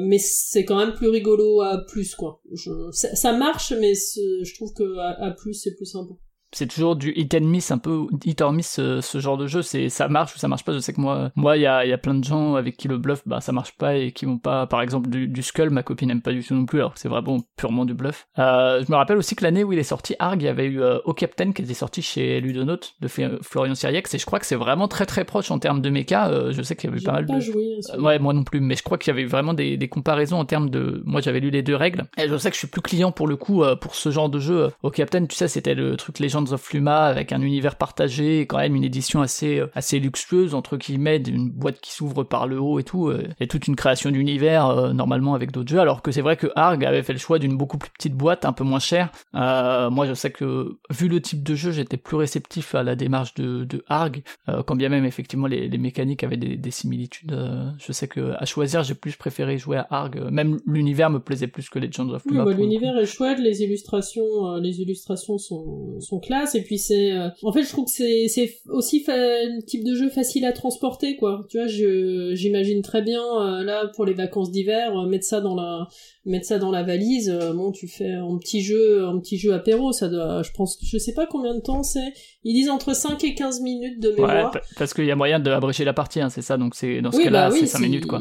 mais 0.00 0.18
c'est 0.18 0.64
quand 0.64 0.78
même 0.78 0.94
plus 0.94 1.08
rigolo 1.08 1.60
à 1.60 1.84
plus 1.86 2.14
quoi. 2.14 2.40
Je, 2.52 2.70
ça, 2.92 3.32
marche, 3.32 3.72
mais 3.80 3.94
je 3.94 4.54
trouve 4.54 4.72
que 4.74 4.98
à 4.98 5.30
plus 5.30 5.54
c'est 5.54 5.74
plus 5.74 5.86
sympa 5.86 6.14
c'est 6.52 6.66
toujours 6.66 6.96
du 6.96 7.12
hit 7.16 7.34
and 7.34 7.40
miss 7.40 7.70
un 7.70 7.78
peu 7.78 8.06
hit 8.24 8.40
or 8.40 8.52
miss 8.52 8.68
ce, 8.68 9.18
genre 9.18 9.36
de 9.36 9.46
jeu. 9.46 9.62
C'est 9.62 9.88
ça 9.88 10.08
marche 10.08 10.34
ou 10.34 10.38
ça 10.38 10.48
marche 10.48 10.64
pas 10.64 10.72
je 10.72 10.78
sais 10.78 10.92
que 10.92 11.00
moi 11.00 11.30
moi 11.34 11.56
il 11.56 11.62
y 11.62 11.66
a, 11.66 11.84
y 11.86 11.92
a 11.92 11.98
plein 11.98 12.14
de 12.14 12.24
gens 12.24 12.54
avec 12.54 12.76
qui 12.76 12.88
le 12.88 12.98
bluff 12.98 13.22
bah 13.26 13.40
ça 13.40 13.52
marche 13.52 13.72
pas 13.76 13.96
et 13.96 14.12
qui 14.12 14.26
vont 14.26 14.38
pas 14.38 14.66
par 14.66 14.82
exemple 14.82 15.08
du, 15.08 15.28
du 15.28 15.42
skull 15.42 15.70
ma 15.70 15.82
copine 15.82 16.08
n'aime 16.08 16.22
pas 16.22 16.32
du 16.32 16.44
tout 16.44 16.54
non 16.54 16.66
plus 16.66 16.80
alors 16.80 16.94
que 16.94 17.00
c'est 17.00 17.08
vraiment 17.08 17.38
purement 17.56 17.84
du 17.84 17.94
bluff. 17.94 18.26
Euh, 18.38 18.82
je 18.84 18.90
me 18.90 18.96
rappelle 18.96 19.16
aussi 19.16 19.34
que 19.34 19.44
l'année 19.44 19.64
où 19.64 19.72
il 19.72 19.78
est 19.78 19.84
sorti 19.84 20.14
Arg 20.18 20.40
il 20.42 20.44
y 20.44 20.48
avait 20.48 20.66
eu 20.66 20.82
euh, 20.82 20.98
O 21.04 21.14
Captain 21.14 21.52
qui 21.52 21.62
était 21.62 21.74
sorti 21.74 22.02
chez 22.02 22.40
Ludonote 22.40 22.94
de 23.00 23.08
Florian 23.08 23.74
Siriex 23.74 24.12
et 24.14 24.18
je 24.18 24.26
crois 24.26 24.38
que 24.38 24.46
c'est 24.46 24.56
vraiment 24.56 24.88
très 24.88 25.06
très 25.06 25.24
proche 25.24 25.50
en 25.50 25.58
termes 25.58 25.80
de 25.80 25.90
méca 25.90 26.28
euh, 26.28 26.52
je 26.52 26.62
sais 26.62 26.76
qu'il 26.76 26.90
y 26.90 26.92
avait 26.92 27.02
pas 27.02 27.12
mal 27.12 27.26
de 27.26 27.40
joué, 27.40 27.78
ouais 27.98 28.18
moi 28.18 28.32
non 28.32 28.44
plus 28.44 28.60
mais 28.60 28.76
je 28.76 28.82
crois 28.82 28.98
qu'il 28.98 29.12
y 29.12 29.16
avait 29.16 29.26
vraiment 29.26 29.54
des, 29.54 29.76
des 29.76 29.88
comparaisons 29.88 30.38
en 30.38 30.44
termes 30.44 30.70
de 30.70 31.02
moi 31.06 31.20
j'avais 31.20 31.40
lu 31.40 31.50
les 31.50 31.62
deux 31.62 31.76
règles 31.76 32.04
et 32.18 32.28
je 32.28 32.36
sais 32.36 32.50
que 32.50 32.54
je 32.54 32.60
suis 32.60 32.68
plus 32.68 32.82
client 32.82 33.12
pour 33.12 33.26
le 33.26 33.36
coup 33.36 33.62
pour 33.80 33.94
ce 33.94 34.10
genre 34.10 34.28
de 34.28 34.38
jeu 34.38 34.70
O 34.82 34.90
Captain 34.90 35.24
tu 35.26 35.36
sais 35.36 35.48
c'était 35.48 35.74
le 35.74 35.96
truc 35.96 36.18
Legends 36.42 36.52
of 36.52 36.62
Fluma 36.62 37.04
avec 37.04 37.32
un 37.32 37.40
univers 37.40 37.76
partagé 37.76 38.40
et 38.40 38.46
quand 38.46 38.58
même 38.58 38.74
une 38.74 38.84
édition 38.84 39.20
assez 39.20 39.58
euh, 39.58 39.70
assez 39.74 39.98
luxueuse 39.98 40.54
entre 40.54 40.76
guillemets, 40.76 41.16
une 41.16 41.50
boîte 41.50 41.80
qui 41.80 41.92
s'ouvre 41.92 42.24
par 42.24 42.46
le 42.46 42.60
haut 42.60 42.78
et 42.78 42.84
tout, 42.84 43.08
euh, 43.08 43.28
et 43.40 43.46
toute 43.46 43.66
une 43.66 43.76
création 43.76 44.10
d'univers 44.10 44.66
euh, 44.66 44.92
normalement 44.92 45.34
avec 45.34 45.52
d'autres 45.52 45.70
jeux. 45.70 45.80
Alors 45.80 46.02
que 46.02 46.10
c'est 46.10 46.20
vrai 46.20 46.36
que 46.36 46.48
Arg 46.56 46.84
avait 46.84 47.02
fait 47.02 47.12
le 47.12 47.18
choix 47.18 47.38
d'une 47.38 47.56
beaucoup 47.56 47.78
plus 47.78 47.90
petite 47.90 48.14
boîte, 48.14 48.44
un 48.44 48.52
peu 48.52 48.64
moins 48.64 48.78
chère. 48.78 49.10
moi, 49.32 50.06
je 50.06 50.14
sais 50.14 50.30
que 50.30 50.78
vu 50.90 51.08
le 51.08 51.20
type 51.20 51.42
de 51.42 51.54
jeu, 51.54 51.70
j'étais 51.70 51.96
plus 51.96 52.16
réceptif 52.16 52.74
à 52.74 52.82
la 52.82 52.96
démarche 52.96 53.34
de, 53.34 53.64
de 53.64 53.84
Arg, 53.88 54.22
quand 54.66 54.76
bien 54.76 54.88
même 54.88 55.04
effectivement 55.04 55.46
les, 55.46 55.68
les 55.68 55.78
mécaniques 55.78 56.24
avaient 56.24 56.36
des, 56.36 56.56
des 56.56 56.70
similitudes. 56.70 57.36
je 57.78 57.92
sais 57.92 58.08
que 58.08 58.32
à 58.38 58.44
choisir, 58.44 58.82
j'ai 58.82 58.94
plus 58.94 59.16
préféré 59.16 59.58
jouer 59.58 59.78
à 59.78 59.86
Arg. 59.90 60.20
Même 60.30 60.58
l'univers 60.66 61.10
me 61.10 61.18
plaisait 61.20 61.46
plus 61.46 61.68
que 61.68 61.78
Legends 61.78 62.08
of 62.10 62.24
Luma. 62.24 62.44
Oui, 62.44 62.54
bah, 62.54 62.60
l'univers 62.60 62.96
est 62.98 63.06
chouette, 63.06 63.38
les 63.38 63.62
illustrations, 63.62 64.56
les 64.56 64.80
illustrations 64.80 65.38
sont 65.38 66.00
sont 66.00 66.20
classe, 66.32 66.54
et 66.54 66.62
puis 66.62 66.78
c'est 66.78 67.12
euh, 67.12 67.28
en 67.42 67.52
fait 67.52 67.62
je 67.62 67.68
trouve 67.68 67.84
que 67.84 67.90
c'est 67.90 68.26
c'est 68.28 68.60
aussi 68.68 69.04
un 69.08 69.60
type 69.66 69.84
de 69.84 69.94
jeu 69.94 70.08
facile 70.08 70.44
à 70.44 70.52
transporter 70.52 71.16
quoi. 71.16 71.44
Tu 71.50 71.58
vois 71.58 71.66
je 71.66 72.32
j'imagine 72.34 72.82
très 72.82 73.02
bien 73.02 73.20
euh, 73.20 73.62
là 73.62 73.90
pour 73.94 74.04
les 74.04 74.14
vacances 74.14 74.50
d'hiver 74.50 74.96
euh, 74.96 75.06
mettre 75.06 75.24
ça 75.26 75.40
dans 75.40 75.54
la 75.54 75.86
mettre 76.24 76.46
ça 76.46 76.58
dans 76.58 76.70
la 76.70 76.82
valise 76.82 77.30
bon 77.54 77.72
tu 77.72 77.88
fais 77.88 78.12
un 78.12 78.38
petit 78.38 78.62
jeu 78.62 79.04
un 79.04 79.18
petit 79.18 79.36
jeu 79.38 79.52
apéro 79.52 79.92
ça 79.92 80.08
doit 80.08 80.42
je 80.42 80.50
pense 80.52 80.78
je 80.82 80.98
sais 80.98 81.14
pas 81.14 81.26
combien 81.26 81.54
de 81.54 81.60
temps 81.60 81.82
c'est. 81.82 82.12
Ils 82.44 82.54
disent 82.54 82.70
entre 82.70 82.94
5 82.94 83.22
et 83.24 83.34
15 83.34 83.60
minutes 83.60 84.00
de 84.00 84.10
mémoire. 84.10 84.52
ouais, 84.52 84.60
parce 84.76 84.94
qu'il 84.94 85.04
y 85.04 85.10
a 85.10 85.16
moyen 85.16 85.38
de 85.38 85.50
abrécher 85.50 85.84
la 85.84 85.92
partie 85.92 86.20
hein, 86.20 86.28
c'est 86.28 86.42
ça 86.42 86.56
donc 86.56 86.74
c'est 86.74 87.00
dans 87.00 87.12
ce 87.12 87.22
cas-là 87.22 87.50
bah 87.50 87.56
c'est 87.58 87.66
5 87.66 87.78
minutes 87.80 88.06
quoi 88.06 88.20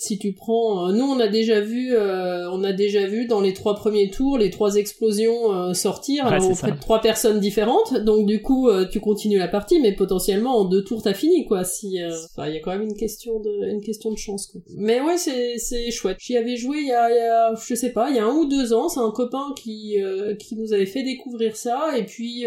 si 0.00 0.16
tu 0.16 0.32
prends 0.32 0.88
euh, 0.88 0.92
nous 0.92 1.04
on 1.04 1.18
a 1.18 1.26
déjà 1.26 1.60
vu 1.60 1.92
euh, 1.92 2.48
on 2.52 2.62
a 2.62 2.72
déjà 2.72 3.04
vu 3.06 3.26
dans 3.26 3.40
les 3.40 3.52
trois 3.52 3.74
premiers 3.74 4.10
tours 4.10 4.38
les 4.38 4.48
trois 4.48 4.76
explosions 4.76 5.52
euh, 5.52 5.74
sortir. 5.74 6.24
Alors 6.26 6.52
auprès 6.52 6.70
de 6.70 6.78
trois 6.78 7.00
personnes 7.00 7.40
différentes. 7.40 7.94
Donc 8.04 8.24
du 8.24 8.40
coup 8.40 8.70
tu 8.92 9.00
continues 9.00 9.38
la 9.38 9.48
partie 9.48 9.80
mais 9.80 9.92
potentiellement 9.92 10.56
en 10.58 10.64
deux 10.64 10.84
tours 10.84 11.02
t'as 11.02 11.14
fini 11.14 11.44
quoi 11.46 11.64
si 11.64 11.96
il 11.96 12.52
y 12.52 12.56
a 12.56 12.60
quand 12.60 12.70
même 12.70 12.82
une 12.82 12.96
question 12.96 13.40
de 13.40 13.70
une 13.72 13.80
question 13.80 14.12
de 14.12 14.16
chance 14.16 14.46
quoi. 14.46 14.60
mais 14.76 15.00
ouais 15.00 15.18
c'est 15.18 15.58
c'est 15.58 15.90
chouette. 15.90 16.18
J'y 16.20 16.36
avais 16.36 16.56
joué 16.56 16.78
il 16.78 16.86
y, 16.86 16.92
a, 16.92 17.10
il 17.10 17.16
y, 17.16 17.18
a, 17.18 17.54
je 17.56 17.74
sais 17.74 17.90
pas 17.90 18.10
il 18.10 18.16
y 18.16 18.20
a 18.20 18.24
un 18.24 18.34
ou 18.34 18.46
deux 18.46 18.72
ans. 18.72 18.88
C'est 18.88 19.00
un 19.00 19.10
copain 19.10 19.52
qui 19.56 19.96
qui 20.38 20.54
nous 20.54 20.72
avait 20.72 20.86
fait 20.86 21.02
découvrir 21.02 21.56
ça. 21.56 21.98
Et 21.98 22.04
puis 22.04 22.44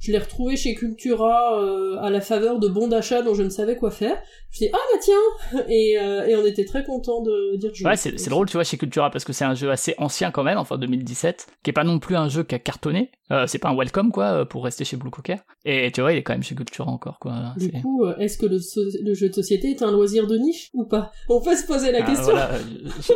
je 0.00 0.12
l'ai 0.12 0.18
retrouvé 0.18 0.56
chez 0.56 0.74
Cultura 0.74 1.98
à 2.02 2.10
la 2.10 2.20
faveur 2.20 2.58
de 2.58 2.68
bons 2.68 2.88
d'achat 2.88 3.22
dont 3.22 3.32
je 3.32 3.42
ne 3.42 3.50
savais 3.50 3.76
quoi 3.76 3.90
faire. 3.90 4.20
Je 4.50 4.58
dis 4.58 4.70
ah 4.70 4.78
bah 4.92 4.98
tiens! 5.00 5.64
Et, 5.70 5.92
et 5.92 6.36
on 6.36 6.44
était 6.44 6.66
très 6.66 6.84
content 6.90 7.22
de 7.22 7.56
dire 7.56 7.70
Ouais, 7.84 7.96
c'est, 7.96 8.28
drôle, 8.28 8.48
tu 8.48 8.54
vois, 8.54 8.64
chez 8.64 8.76
Cultura, 8.76 9.10
parce 9.10 9.24
que 9.24 9.32
c'est 9.32 9.44
un 9.44 9.54
jeu 9.54 9.70
assez 9.70 9.94
ancien 9.98 10.30
quand 10.30 10.42
même, 10.42 10.58
enfin 10.58 10.76
2017, 10.76 11.46
qui 11.62 11.70
est 11.70 11.72
pas 11.72 11.84
non 11.84 11.98
plus 11.98 12.16
un 12.16 12.28
jeu 12.28 12.42
qui 12.42 12.54
a 12.54 12.58
cartonné. 12.58 13.10
Euh, 13.30 13.46
c'est 13.46 13.58
pas 13.58 13.68
un 13.68 13.76
welcome, 13.76 14.10
quoi, 14.10 14.24
euh, 14.24 14.44
pour 14.44 14.64
rester 14.64 14.84
chez 14.84 14.96
Blue 14.96 15.10
Cocker. 15.10 15.36
Et 15.64 15.92
tu 15.92 16.00
vois, 16.00 16.12
il 16.12 16.18
est 16.18 16.22
quand 16.24 16.32
même 16.32 16.42
chez 16.42 16.56
Cultura 16.56 16.90
encore, 16.90 17.20
quoi. 17.20 17.54
Du 17.56 17.70
coup, 17.70 18.04
euh, 18.04 18.16
est-ce 18.18 18.36
que 18.36 18.46
le, 18.46 19.14
jeu 19.14 19.28
de 19.28 19.34
société 19.34 19.70
est 19.70 19.82
un 19.82 19.92
loisir 19.92 20.26
de 20.26 20.36
niche 20.36 20.68
ou 20.74 20.84
pas? 20.84 21.12
On 21.28 21.40
peut 21.40 21.54
se 21.54 21.64
poser 21.64 21.92
la 21.92 22.00
ah, 22.02 22.10
question. 22.10 22.34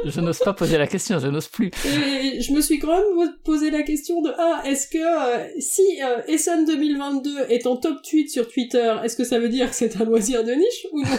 je, 0.05 0.21
n'ose 0.21 0.39
pas 0.39 0.53
poser 0.53 0.79
la 0.79 0.87
question, 0.87 1.19
je 1.19 1.27
n'ose 1.27 1.49
plus. 1.49 1.73
Et 1.85 2.41
je 2.41 2.53
me 2.53 2.61
suis 2.61 2.79
quand 2.79 2.93
même 2.93 3.35
posé 3.45 3.73
la 3.73 3.83
question 3.83 4.23
de 4.23 4.31
ah, 4.39 4.63
est-ce 4.65 4.87
que 4.87 5.61
si 5.61 5.83
Essen 6.29 6.65
2022 6.65 7.47
est 7.49 7.67
en 7.67 7.77
top 7.77 8.01
tweet 8.09 8.31
sur 8.31 8.47
Twitter, 8.47 8.95
est-ce 9.03 9.17
que 9.17 9.25
ça 9.25 9.41
veut 9.41 9.49
dire 9.49 9.69
que 9.69 9.75
c'est 9.75 10.01
un 10.01 10.05
loisir 10.05 10.45
de 10.45 10.53
niche 10.53 10.87
ou 10.93 11.01
non? 11.01 11.19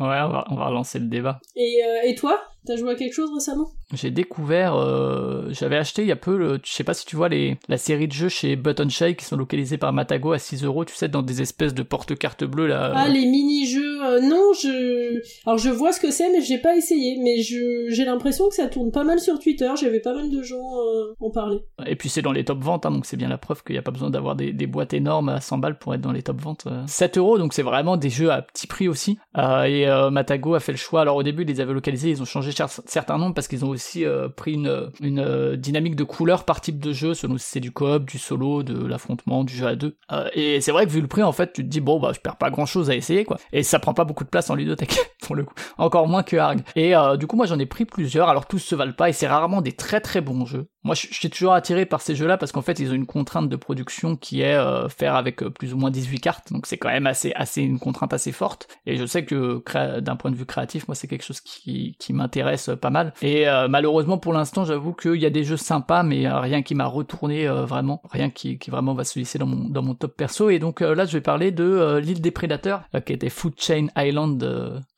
Ouais, 0.00 0.18
on 0.22 0.28
va, 0.30 0.44
on 0.48 0.54
va 0.56 0.66
relancer 0.68 0.98
le 0.98 1.06
débat. 1.06 1.40
Et, 1.56 1.84
euh, 1.84 2.08
et 2.08 2.14
toi? 2.14 2.40
T'as 2.66 2.76
joué 2.76 2.92
à 2.92 2.94
quelque 2.94 3.14
chose 3.14 3.30
récemment? 3.32 3.70
J'ai 3.92 4.10
découvert, 4.10 4.76
euh, 4.76 5.48
j'avais 5.50 5.76
acheté 5.76 6.02
il 6.02 6.08
y 6.08 6.12
a 6.12 6.16
peu, 6.16 6.36
le, 6.36 6.60
je 6.62 6.70
sais 6.70 6.84
pas 6.84 6.94
si 6.94 7.06
tu 7.06 7.16
vois 7.16 7.28
les, 7.28 7.58
la 7.68 7.78
série 7.78 8.06
de 8.06 8.12
jeux 8.12 8.28
chez 8.28 8.54
Button 8.54 8.88
Shake 8.88 9.16
qui 9.16 9.24
sont 9.24 9.36
localisés 9.36 9.78
par 9.78 9.92
Matago 9.92 10.32
à 10.32 10.38
6 10.38 10.64
euros, 10.64 10.84
tu 10.84 10.94
sais, 10.94 11.08
dans 11.08 11.22
des 11.22 11.42
espèces 11.42 11.74
de 11.74 11.82
porte-cartes 11.82 12.44
bleues 12.44 12.68
là. 12.68 12.92
Ah, 12.94 13.08
les 13.08 13.26
mini-jeux, 13.26 14.04
euh, 14.04 14.20
non, 14.20 14.52
je. 14.52 15.20
Alors 15.46 15.58
je 15.58 15.70
vois 15.70 15.92
ce 15.92 16.00
que 16.00 16.10
c'est, 16.10 16.30
mais 16.30 16.40
j'ai 16.40 16.58
pas 16.58 16.76
essayé. 16.76 17.18
Mais 17.22 17.42
je 17.42 17.86
j'ai 17.88 18.04
l'impression 18.04 18.48
que 18.48 18.54
ça 18.54 18.68
tourne 18.68 18.92
pas 18.92 19.04
mal 19.04 19.18
sur 19.18 19.38
Twitter, 19.38 19.70
j'avais 19.80 20.00
pas 20.00 20.14
mal 20.14 20.30
de 20.30 20.42
gens 20.42 20.56
euh, 20.56 21.14
en 21.18 21.30
parler. 21.30 21.58
Et 21.86 21.96
puis 21.96 22.08
c'est 22.08 22.22
dans 22.22 22.32
les 22.32 22.44
top 22.44 22.62
ventes, 22.62 22.86
hein, 22.86 22.90
donc 22.90 23.06
c'est 23.06 23.16
bien 23.16 23.28
la 23.28 23.38
preuve 23.38 23.64
qu'il 23.64 23.74
n'y 23.74 23.78
a 23.78 23.82
pas 23.82 23.90
besoin 23.90 24.10
d'avoir 24.10 24.36
des, 24.36 24.52
des, 24.52 24.66
boîtes 24.66 24.94
énormes 24.94 25.30
à 25.30 25.40
100 25.40 25.58
balles 25.58 25.78
pour 25.78 25.94
être 25.94 26.00
dans 26.00 26.12
les 26.12 26.22
top 26.22 26.40
ventes. 26.40 26.68
7 26.86 27.18
euros, 27.18 27.38
donc 27.38 27.54
c'est 27.54 27.62
vraiment 27.62 27.96
des 27.96 28.10
jeux 28.10 28.30
à 28.30 28.42
petit 28.42 28.66
prix 28.66 28.86
aussi. 28.86 29.18
et 29.36 29.86
Matago 30.12 30.54
a 30.54 30.60
fait 30.60 30.72
le 30.72 30.78
choix, 30.78 31.00
alors 31.00 31.16
au 31.16 31.22
début 31.22 31.42
ils 31.42 31.48
les 31.48 31.60
avaient 31.60 31.72
localisés, 31.72 32.10
ils 32.10 32.22
ont 32.22 32.26
changé 32.26 32.49
certains 32.50 33.18
noms 33.18 33.32
parce 33.32 33.48
qu'ils 33.48 33.64
ont 33.64 33.68
aussi 33.68 34.04
euh, 34.04 34.28
pris 34.28 34.54
une, 34.54 34.90
une 35.00 35.20
euh, 35.20 35.56
dynamique 35.56 35.96
de 35.96 36.04
couleurs 36.04 36.44
par 36.44 36.60
type 36.60 36.78
de 36.78 36.92
jeu, 36.92 37.14
selon 37.14 37.38
si 37.38 37.46
c'est 37.46 37.60
du 37.60 37.72
coop, 37.72 38.04
du 38.04 38.18
solo, 38.18 38.62
de 38.62 38.86
l'affrontement, 38.86 39.44
du 39.44 39.54
jeu 39.54 39.66
à 39.66 39.76
deux. 39.76 39.96
Euh, 40.12 40.28
et 40.34 40.60
c'est 40.60 40.72
vrai 40.72 40.86
que 40.86 40.90
vu 40.90 41.00
le 41.00 41.08
prix, 41.08 41.22
en 41.22 41.32
fait, 41.32 41.52
tu 41.52 41.62
te 41.62 41.68
dis 41.68 41.80
bon 41.80 42.00
bah 42.00 42.12
je 42.14 42.20
perds 42.20 42.36
pas 42.36 42.50
grand 42.50 42.66
chose 42.66 42.90
à 42.90 42.94
essayer 42.94 43.24
quoi. 43.24 43.38
Et 43.52 43.62
ça 43.62 43.78
prend 43.78 43.94
pas 43.94 44.04
beaucoup 44.04 44.24
de 44.24 44.28
place 44.28 44.50
en 44.50 44.54
ludothèque. 44.54 44.98
le 45.34 45.44
coup. 45.44 45.54
Encore 45.78 46.08
moins 46.08 46.22
que 46.22 46.36
Arg. 46.36 46.60
Et 46.76 46.96
euh, 46.96 47.16
du 47.16 47.26
coup, 47.26 47.36
moi, 47.36 47.46
j'en 47.46 47.58
ai 47.58 47.66
pris 47.66 47.84
plusieurs. 47.84 48.28
Alors, 48.28 48.46
tous 48.46 48.58
se 48.58 48.74
valent 48.74 48.92
pas 48.92 49.08
et 49.08 49.12
c'est 49.12 49.26
rarement 49.26 49.62
des 49.62 49.72
très 49.72 50.00
très 50.00 50.20
bons 50.20 50.44
jeux. 50.44 50.68
Moi, 50.82 50.94
je, 50.94 51.06
suis 51.12 51.28
toujours 51.28 51.52
attiré 51.52 51.84
par 51.84 52.00
ces 52.00 52.14
jeux-là 52.14 52.38
parce 52.38 52.52
qu'en 52.52 52.62
fait, 52.62 52.78
ils 52.78 52.90
ont 52.90 52.94
une 52.94 53.06
contrainte 53.06 53.48
de 53.48 53.56
production 53.56 54.16
qui 54.16 54.40
est 54.40 54.54
euh, 54.54 54.88
faire 54.88 55.14
avec 55.14 55.42
euh, 55.42 55.50
plus 55.50 55.74
ou 55.74 55.76
moins 55.76 55.90
18 55.90 56.20
cartes. 56.20 56.52
Donc, 56.52 56.66
c'est 56.66 56.78
quand 56.78 56.88
même 56.88 57.06
assez, 57.06 57.32
assez 57.34 57.62
une 57.62 57.78
contrainte 57.78 58.12
assez 58.12 58.32
forte. 58.32 58.68
Et 58.86 58.96
je 58.96 59.04
sais 59.04 59.24
que 59.24 59.62
d'un 60.00 60.16
point 60.16 60.30
de 60.30 60.36
vue 60.36 60.46
créatif, 60.46 60.88
moi, 60.88 60.94
c'est 60.94 61.06
quelque 61.06 61.24
chose 61.24 61.40
qui, 61.40 61.96
qui 61.98 62.12
m'intéresse 62.12 62.70
pas 62.80 62.90
mal. 62.90 63.12
Et 63.22 63.46
malheureusement, 63.68 64.18
pour 64.18 64.32
l'instant, 64.32 64.64
j'avoue 64.64 64.92
qu'il 64.92 65.16
y 65.16 65.26
a 65.26 65.30
des 65.30 65.44
jeux 65.44 65.56
sympas, 65.56 66.02
mais 66.02 66.28
rien 66.28 66.62
qui 66.62 66.74
m'a 66.74 66.86
retourné 66.86 67.46
vraiment, 67.46 68.02
rien 68.10 68.30
qui, 68.30 68.58
qui 68.58 68.70
vraiment 68.70 68.94
va 68.94 69.04
se 69.04 69.18
lisser 69.18 69.38
dans 69.38 69.46
mon, 69.46 69.68
dans 69.68 69.82
mon 69.82 69.94
top 69.94 70.16
perso. 70.16 70.50
Et 70.50 70.58
donc 70.58 70.80
là, 70.80 71.04
je 71.04 71.12
vais 71.12 71.20
parler 71.20 71.50
de 71.50 71.98
l'île 71.98 72.20
des 72.20 72.30
prédateurs, 72.30 72.82
qui 73.04 73.12
était 73.12 73.28
Food 73.28 73.54
Chain 73.58 73.88
Island 73.96 74.42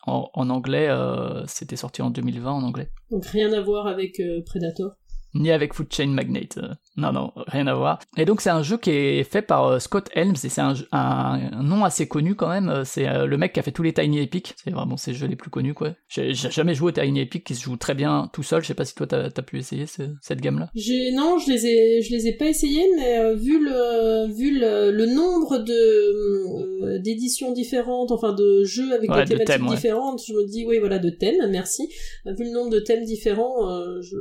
en, 0.07 0.31
en, 0.35 0.51
anglais, 0.51 0.89
euh, 0.89 1.45
c'était 1.47 1.77
sorti 1.77 2.03
en 2.03 2.11
2020 2.11 2.51
en 2.51 2.63
anglais. 2.63 2.91
Donc 3.11 3.25
rien 3.27 3.53
à 3.53 3.61
voir 3.61 3.87
avec 3.87 4.21
euh, 4.21 4.43
Predator 4.45 4.97
Ni 5.35 5.51
avec 5.51 5.75
Food 5.75 5.93
Chain 5.93 6.09
Magnate. 6.09 6.59
Non, 6.97 7.11
non, 7.11 7.33
rien 7.47 7.67
à 7.69 7.75
voir. 7.75 8.01
Et 8.19 8.27
donc 8.27 8.43
c'est 8.43 8.51
un 8.51 8.63
jeu 8.63 8.77
qui 8.77 8.91
est 8.91 9.25
fait 9.25 9.41
par 9.41 9.67
euh, 9.67 9.79
Scott 9.79 10.11
Helms 10.15 10.35
et 10.45 10.49
c'est 10.51 10.61
un, 10.61 10.75
un, 10.93 11.63
nom 11.63 11.85
assez 11.85 12.07
connu 12.07 12.35
quand 12.35 12.51
même. 12.51 12.69
Euh, 12.69 12.85
c'est 12.85 13.09
euh, 13.09 13.25
le 13.25 13.39
mec 13.39 13.55
qui 13.55 13.61
a 13.61 13.63
fait 13.63 13.73
tous 13.73 13.83
les 13.83 13.95
Tiny 13.95 14.21
Epic. 14.21 14.55
C'est 14.63 14.71
vraiment 14.71 14.99
ses 14.99 15.15
jeux 15.15 15.27
les 15.27 15.37
plus 15.37 15.49
connus 15.49 15.73
quoi. 15.73 15.95
J'ai 16.09 16.35
jamais 16.35 16.75
joué 16.75 16.89
au 16.89 16.93
Tiny 16.93 17.21
Epic 17.21 17.45
qui 17.45 17.55
se 17.55 17.63
joue 17.63 17.77
très 17.77 17.95
bien 17.95 18.29
tout 18.35 18.43
seul. 18.43 18.63
Je 18.63 18.67
sais 18.67 18.75
pas 18.75 18.85
si 18.85 18.95
toi 18.95 19.07
t'as 19.07 19.29
as 19.35 19.43
pu 19.43 19.59
essayer 19.59 19.87
cette 19.87 20.41
gamme 20.41 20.59
là. 20.59 20.71
Non, 21.15 21.39
je 21.39 21.51
les 21.51 21.67
ai 21.67 22.03
je 22.03 22.11
les 22.11 22.27
ai 22.29 22.37
pas 22.37 22.47
essayés, 22.47 22.85
mais 22.97 23.35
vu 23.37 23.65
le 23.65 24.31
vu 24.35 24.59
le, 24.61 25.07
nombre 25.07 25.59
de 25.59 26.99
d'éditions 26.99 27.53
différentes, 27.53 28.13
enfin 28.13 28.33
de 28.35 28.65
jeux 28.65 28.93
avec 28.93 29.11
des 29.11 29.25
thématiques 29.25 29.67
différentes, 29.67 30.23
je 30.27 30.35
me 30.35 30.47
dis 30.47 30.67
oui 30.67 30.79
voilà 30.79 30.99
de 30.99 31.09
thèmes. 31.09 31.51
Merci. 31.51 31.89
Vu 32.27 32.45
le 32.45 32.53
nombre 32.53 32.71
de 32.71 32.81
thèmes 32.81 33.05
différents, 33.05 33.71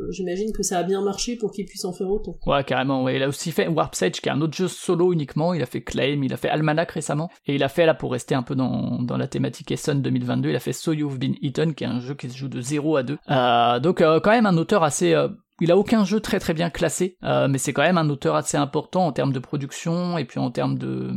j'imagine 0.09 0.53
que 0.53 0.63
ça 0.63 0.77
a 0.77 0.83
bien 0.83 1.01
marché 1.01 1.35
pour 1.35 1.51
qu'ils 1.51 1.65
puissent 1.65 1.85
en 1.85 1.93
faire 1.93 2.09
autant. 2.09 2.37
Ouais, 2.45 2.60
carrément, 2.63 3.03
ouais. 3.03 3.15
Il 3.15 3.23
a 3.23 3.27
aussi 3.27 3.51
fait 3.51 3.67
Warp 3.67 3.95
Sage, 3.95 4.21
qui 4.21 4.29
est 4.29 4.31
un 4.31 4.41
autre 4.41 4.55
jeu 4.55 4.67
solo 4.67 5.13
uniquement. 5.13 5.53
Il 5.53 5.61
a 5.61 5.65
fait 5.65 5.81
Claim, 5.81 6.21
il 6.23 6.33
a 6.33 6.37
fait 6.37 6.49
Almanac 6.49 6.91
récemment. 6.91 7.29
Et 7.45 7.55
il 7.55 7.63
a 7.63 7.69
fait, 7.69 7.85
là, 7.85 7.93
pour 7.93 8.11
rester 8.11 8.35
un 8.35 8.43
peu 8.43 8.55
dans, 8.55 9.01
dans 9.01 9.17
la 9.17 9.27
thématique 9.27 9.71
Essen 9.71 10.01
2022, 10.01 10.49
il 10.49 10.55
a 10.55 10.59
fait 10.59 10.73
So 10.73 10.93
You've 10.93 11.19
Been 11.19 11.35
Eaten, 11.41 11.73
qui 11.73 11.83
est 11.83 11.87
un 11.87 11.99
jeu 11.99 12.15
qui 12.15 12.29
se 12.29 12.37
joue 12.37 12.47
de 12.47 12.61
0 12.61 12.97
à 12.97 13.03
2. 13.03 13.17
Euh, 13.29 13.79
donc, 13.79 14.01
euh, 14.01 14.19
quand 14.19 14.31
même 14.31 14.45
un 14.45 14.57
auteur 14.57 14.83
assez, 14.83 15.13
euh, 15.13 15.29
il 15.61 15.71
a 15.71 15.77
aucun 15.77 16.03
jeu 16.03 16.19
très 16.19 16.39
très 16.39 16.55
bien 16.55 16.71
classé, 16.71 17.17
euh, 17.23 17.47
mais 17.47 17.59
c'est 17.59 17.71
quand 17.71 17.83
même 17.83 17.99
un 17.99 18.09
auteur 18.09 18.35
assez 18.35 18.57
important 18.57 19.05
en 19.05 19.11
termes 19.11 19.31
de 19.31 19.37
production 19.37 20.17
et 20.17 20.25
puis 20.25 20.39
en 20.39 20.49
termes 20.49 20.77
de, 20.77 21.13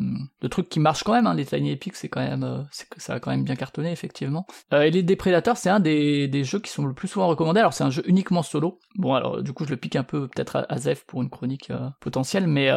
trucs 0.51 0.69
qui 0.69 0.81
marchent 0.81 1.03
quand 1.03 1.15
même. 1.15 1.27
Hein. 1.27 1.35
Les 1.35 1.47
Tiny 1.47 1.73
Epic, 1.73 1.97
c'est 1.97 2.11
quand 2.11 2.21
même, 2.21 2.45
euh, 2.45 2.63
que 2.91 3.01
ça 3.01 3.15
a 3.15 3.21
quand 3.21 3.31
même 3.31 3.43
bien 3.43 3.57
cartonné 3.57 3.91
effectivement. 3.91 4.47
Euh, 4.75 4.83
et 4.83 4.91
les 4.91 5.03
Deprédateurs, 5.03 5.57
c'est 5.57 5.71
un 5.71 5.81
des, 5.81 6.29
des 6.29 6.45
jeux 6.45 6.61
qui 6.61 6.71
sont 6.71 6.85
le 6.85 6.93
plus 6.93 7.09
souvent 7.09 7.27
recommandés. 7.27 7.61
Alors 7.61 7.73
c'est 7.73 7.85
un 7.85 7.91
jeu 7.91 8.03
uniquement 8.07 8.43
solo. 8.43 8.79
Bon 8.97 9.15
alors 9.15 9.43
du 9.43 9.55
coup 9.55 9.65
je 9.65 9.71
le 9.71 9.79
pique 9.79 9.97
un 9.97 10.03
peu 10.03 10.29
peut-être 10.29 10.57
à, 10.57 10.67
à 10.69 10.77
Zef 10.77 11.07
pour 11.07 11.23
une 11.23 11.31
chronique 11.31 11.73
potentielle, 12.01 12.47
mais 12.47 12.71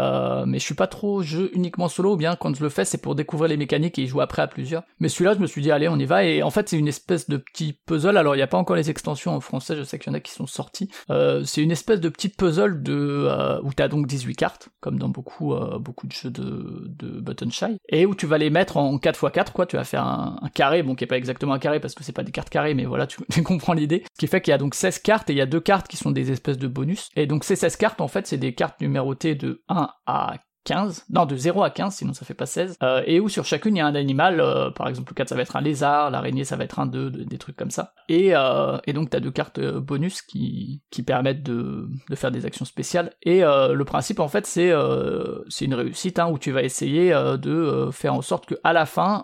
mais 0.46 0.60
je 0.60 0.64
suis 0.64 0.74
pas 0.74 0.88
trop 0.88 1.22
jeu 1.22 1.52
uniquement 1.54 1.90
solo. 1.90 2.14
Ou 2.14 2.18
bien 2.18 2.38
quand 2.38 2.56
je 2.56 2.64
le 2.64 2.70
fais, 2.70 2.86
c'est 2.86 3.02
pour 3.02 3.14
découvrir 3.14 3.50
les 3.50 3.58
mécaniques 3.58 4.00
et 4.00 4.04
y 4.04 4.08
jouer 4.08 4.24
après 4.24 4.42
à 4.42 4.48
plusieurs. 4.48 4.84
Mais 5.02 5.10
celui-là, 5.10 5.34
je 5.34 5.40
me 5.40 5.48
suis 5.48 5.62
dit 5.62 5.72
allez 5.72 5.90
on 5.90 5.98
y 5.98 6.06
va. 6.06 6.24
Et 6.24 6.44
en 6.44 6.50
fait 6.50 6.70
c'est 6.70 6.78
une 6.78 6.88
espèce 6.88 7.28
de 7.30 7.36
petit 7.36 7.74
puzzle. 7.74 8.16
Alors 8.16 8.36
il 8.36 8.38
n'y 8.38 8.44
a 8.44 8.48
pas 8.48 8.58
encore 8.58 8.78
les 8.78 8.90
extensions 8.90 9.36
en 9.36 9.42
français. 9.42 9.76
Je 9.76 9.84
sais 9.84 10.00
qu'il 10.00 10.12
y 10.12 10.16
en 10.16 10.18
a 10.18 10.22
qui 10.22 10.32
sont 10.32 10.48
sortis 10.48 10.90
c'est 11.58 11.64
une 11.64 11.72
espèce 11.72 12.00
de 12.00 12.10
petite 12.10 12.38
puzzle 12.38 12.84
de 12.84 12.94
euh, 12.94 13.60
où 13.64 13.74
t'as 13.74 13.88
donc 13.88 14.06
18 14.06 14.36
cartes, 14.36 14.70
comme 14.80 15.00
dans 15.00 15.10
beaucoup 15.10 15.56
euh, 15.56 15.80
de 15.80 16.12
jeux 16.12 16.30
de, 16.30 17.20
Button 17.20 17.50
Shy, 17.50 17.80
et 17.90 18.06
où 18.06 18.14
tu 18.14 18.28
vas 18.28 18.38
les 18.38 18.52
mettre 18.52 18.78
en 18.78 18.98
4x4, 18.98 19.54
quoi. 19.54 19.66
Tu 19.66 19.76
vas 19.76 19.84
faire 19.84 20.04
un, 20.04 20.38
carré, 20.54 20.84
bon 20.84 20.94
qui 20.94 21.04
est 21.04 21.08
pas 21.08 21.18
exactement 21.18 21.54
un 21.54 21.60
carré 21.60 21.80
parce 21.80 21.96
que 21.96 22.04
c'est 22.04 22.12
pas 22.12 22.22
des 22.22 22.32
cartes 22.32 22.52
carrées, 22.52 22.76
mais 22.76 22.86
voilà, 22.86 23.08
tu, 23.08 23.18
tu 23.32 23.42
comprends 23.42 23.74
l'idée. 23.74 24.04
Ce 24.14 24.20
qui 24.20 24.28
fait 24.28 24.40
qu'il 24.40 24.52
y 24.52 24.54
a 24.54 24.60
donc 24.60 24.76
16 24.76 25.00
cartes 25.00 25.32
et 25.32 25.34
il 25.34 25.38
y 25.38 25.42
a 25.42 25.48
deux 25.48 25.60
cartes 25.60 25.88
qui 25.88 25.98
sont 25.98 26.12
des 26.12 26.32
espèces 26.32 26.60
de 26.60 26.68
bonus. 26.68 27.10
Et 27.16 27.26
donc 27.26 27.44
ces 27.44 27.56
16 27.56 27.76
cartes, 27.78 28.02
en 28.02 28.08
fait, 28.08 28.28
c'est 28.28 28.38
des 28.38 28.54
cartes 28.54 28.80
numérotées 28.80 29.34
de 29.34 29.64
1 29.68 29.90
à 30.06 30.36
15, 30.68 31.06
non 31.12 31.26
de 31.26 31.38
0 31.38 31.64
à 31.64 31.70
15, 31.70 31.96
sinon 31.96 32.14
ça 32.14 32.26
fait 32.26 32.34
pas 32.34 32.46
16, 32.46 32.78
euh, 32.84 33.02
et 33.06 33.22
où 33.22 33.30
sur 33.30 33.46
chacune 33.46 33.78
il 33.78 33.80
y 33.80 33.82
a 33.82 33.86
un 33.86 33.96
animal, 33.96 34.42
euh, 34.42 34.70
par 34.70 34.90
exemple 34.90 35.12
le 35.12 35.16
4 35.16 35.30
ça 35.30 35.36
va 35.36 35.42
être 35.42 35.56
un 35.56 35.62
lézard, 35.62 36.12
l'araignée 36.12 36.44
ça 36.44 36.58
va 36.58 36.66
être 36.66 36.80
un 36.80 36.86
2, 36.86 37.10
des 37.10 37.38
trucs 37.38 37.56
comme 37.56 37.72
ça. 37.72 37.94
Et, 38.10 38.36
euh, 38.36 38.78
et 38.86 38.92
donc 38.92 39.10
t'as 39.10 39.22
deux 39.22 39.32
cartes 39.32 39.62
bonus 39.62 40.22
qui, 40.22 40.82
permettent 41.06 41.44
de, 41.44 41.88
faire 42.16 42.32
des 42.32 42.46
actions 42.46 42.66
spéciales. 42.66 43.14
Et 43.24 43.42
le 43.42 43.84
principe 43.84 44.20
en 44.20 44.28
fait 44.28 44.46
c'est 44.46 44.74
c'est 45.48 45.66
une 45.66 45.74
réussite 45.74 46.20
hein, 46.20 46.28
où 46.30 46.38
tu 46.38 46.52
vas 46.52 46.64
essayer 46.64 47.12
de 47.12 47.90
faire 47.94 48.14
en 48.14 48.22
sorte 48.22 48.46
que 48.46 48.56
à 48.66 48.74
la 48.74 48.86
fin, 48.86 49.24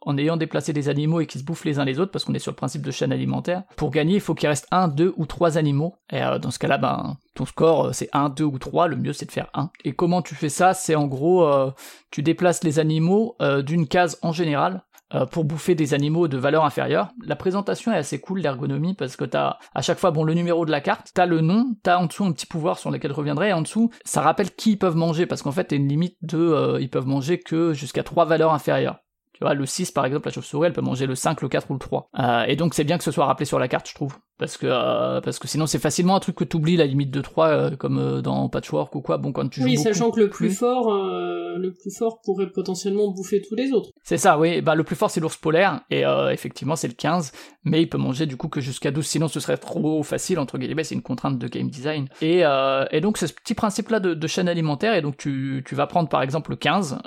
en 0.00 0.18
ayant 0.18 0.36
déplacé 0.36 0.72
des 0.72 0.88
animaux 0.88 1.20
et 1.20 1.26
qui 1.26 1.40
se 1.40 1.44
bouffent 1.44 1.64
les 1.64 1.80
uns 1.80 1.84
les 1.84 1.98
autres, 1.98 2.12
parce 2.12 2.24
qu'on 2.24 2.34
est 2.34 2.38
sur 2.38 2.52
le 2.52 2.56
principe 2.56 2.82
de 2.82 2.90
chaîne 2.92 3.10
alimentaire, 3.10 3.64
pour 3.76 3.90
gagner 3.90 4.14
il 4.14 4.20
faut 4.20 4.34
qu'il 4.34 4.48
reste 4.48 4.68
un, 4.70 4.86
deux 4.86 5.12
ou 5.16 5.26
trois 5.26 5.58
animaux. 5.58 5.96
Et 6.12 6.20
dans 6.40 6.50
ce 6.52 6.58
cas-là, 6.60 6.78
ben 6.78 7.16
ton 7.38 7.46
score 7.46 7.86
euh, 7.86 7.92
c'est 7.92 8.08
1, 8.12 8.28
2 8.30 8.44
ou 8.44 8.58
3, 8.58 8.88
le 8.88 8.96
mieux 8.96 9.12
c'est 9.12 9.26
de 9.26 9.32
faire 9.32 9.48
1. 9.54 9.70
Et 9.84 9.92
comment 9.92 10.22
tu 10.22 10.34
fais 10.34 10.48
ça? 10.48 10.74
C'est 10.74 10.94
en 10.94 11.06
gros, 11.06 11.44
euh, 11.44 11.70
tu 12.10 12.22
déplaces 12.22 12.62
les 12.64 12.78
animaux 12.78 13.36
euh, 13.40 13.62
d'une 13.62 13.86
case 13.86 14.18
en 14.22 14.32
général 14.32 14.82
pour 15.30 15.46
bouffer 15.46 15.74
des 15.74 15.94
animaux 15.94 16.28
de 16.28 16.36
valeur 16.36 16.66
inférieure. 16.66 17.12
La 17.24 17.34
présentation 17.34 17.90
est 17.90 17.96
assez 17.96 18.20
cool, 18.20 18.40
l'ergonomie, 18.40 18.92
parce 18.92 19.16
que 19.16 19.24
t'as 19.24 19.56
à 19.74 19.80
chaque 19.80 19.98
fois 19.98 20.10
bon 20.10 20.22
le 20.22 20.34
numéro 20.34 20.66
de 20.66 20.70
la 20.70 20.82
carte, 20.82 21.12
t'as 21.14 21.24
le 21.24 21.40
nom, 21.40 21.76
t'as 21.82 21.96
en 21.96 22.04
dessous 22.04 22.26
un 22.26 22.32
petit 22.32 22.44
pouvoir 22.44 22.78
sur 22.78 22.90
lequel 22.90 23.12
je 23.12 23.16
reviendrai, 23.16 23.48
et 23.48 23.52
en 23.54 23.62
dessous 23.62 23.90
ça 24.04 24.20
rappelle 24.20 24.54
qui 24.54 24.72
ils 24.72 24.76
peuvent 24.76 24.96
manger, 24.96 25.24
parce 25.24 25.40
qu'en 25.40 25.50
fait 25.50 25.64
t'as 25.64 25.76
une 25.76 25.88
limite 25.88 26.18
de 26.20 26.76
ils 26.78 26.90
peuvent 26.90 27.06
manger 27.06 27.38
que 27.38 27.72
jusqu'à 27.72 28.02
3 28.02 28.26
valeurs 28.26 28.52
inférieures. 28.52 28.98
Tu 29.32 29.44
vois, 29.44 29.54
le 29.54 29.64
6 29.64 29.92
par 29.92 30.04
exemple, 30.04 30.28
la 30.28 30.32
chauve-souris, 30.34 30.66
elle 30.66 30.74
peut 30.74 30.82
manger 30.82 31.06
le 31.06 31.14
5, 31.14 31.40
le 31.40 31.48
4 31.48 31.70
ou 31.70 31.72
le 31.72 31.78
3. 31.78 32.10
et 32.46 32.56
donc 32.56 32.74
c'est 32.74 32.84
bien 32.84 32.98
que 32.98 33.04
ce 33.04 33.10
soit 33.10 33.24
rappelé 33.24 33.46
sur 33.46 33.58
la 33.58 33.68
carte, 33.68 33.88
je 33.88 33.94
trouve 33.94 34.18
parce 34.38 34.56
que 34.56 34.66
euh, 34.66 35.20
parce 35.20 35.38
que 35.38 35.48
sinon 35.48 35.66
c'est 35.66 35.80
facilement 35.80 36.14
un 36.14 36.20
truc 36.20 36.36
que 36.36 36.44
tu 36.44 36.56
oublies 36.56 36.76
la 36.76 36.86
limite 36.86 37.10
de 37.10 37.20
3 37.20 37.48
euh, 37.48 37.76
comme 37.76 37.98
euh, 37.98 38.22
dans 38.22 38.48
Patchwork 38.48 38.94
ou 38.94 39.00
quoi. 39.00 39.18
Bon 39.18 39.32
quand 39.32 39.48
tu 39.48 39.62
oui 39.62 39.76
sachant 39.76 40.10
que 40.10 40.20
le 40.20 40.30
plus, 40.30 40.50
fort 40.50 40.92
le 40.92 41.72
plus 41.72 41.90
fort 41.96 42.20
pourrait 42.22 42.48
potentiellement 42.48 43.10
bouffer 43.10 43.42
tous 43.42 43.56
les 43.56 43.72
autres. 43.72 43.90
C'est 44.04 44.16
ça 44.16 44.38
oui. 44.38 44.60
Bah 44.62 44.76
le 44.76 44.84
plus 44.84 44.96
fort 44.96 45.10
c'est 45.10 45.20
l'ours 45.20 45.36
polaire. 45.36 45.80
Et 45.90 46.04
effectivement 46.30 46.76
c'est 46.76 46.88
le 46.88 46.94
15 46.94 47.32
mais 47.64 47.82
il 47.82 47.88
peut 47.88 47.98
manger 47.98 48.26
du 48.26 48.36
coup 48.36 48.48
que 48.48 48.60
jusqu'à 48.60 48.90
12 48.90 49.04
sinon 49.04 49.28
ce 49.28 49.40
serait 49.40 49.56
trop 49.56 50.02
facile 50.02 50.38
entre 50.38 50.56
guillemets. 50.56 50.84
C'est 50.84 50.94
une 50.94 51.02
contrainte 51.02 51.38
de 51.38 51.48
game 51.48 51.68
design. 51.68 52.08
Et 52.22 52.42
et 52.92 53.00
donc 53.00 53.18
c'est 53.18 53.26
ce 53.26 53.34
petit 53.34 53.54
principe 53.54 53.88
là 53.88 53.98
de, 53.98 54.26
chaîne 54.28 54.48
alimentaire 54.48 54.94
et 54.94 55.02
donc 55.02 55.16
tu 55.16 55.64
tu 55.66 55.74
vas 55.74 55.86
prendre 55.86 56.08
par 56.08 56.22
exemple 56.22 56.50
le 56.50 56.56
15 56.56 56.98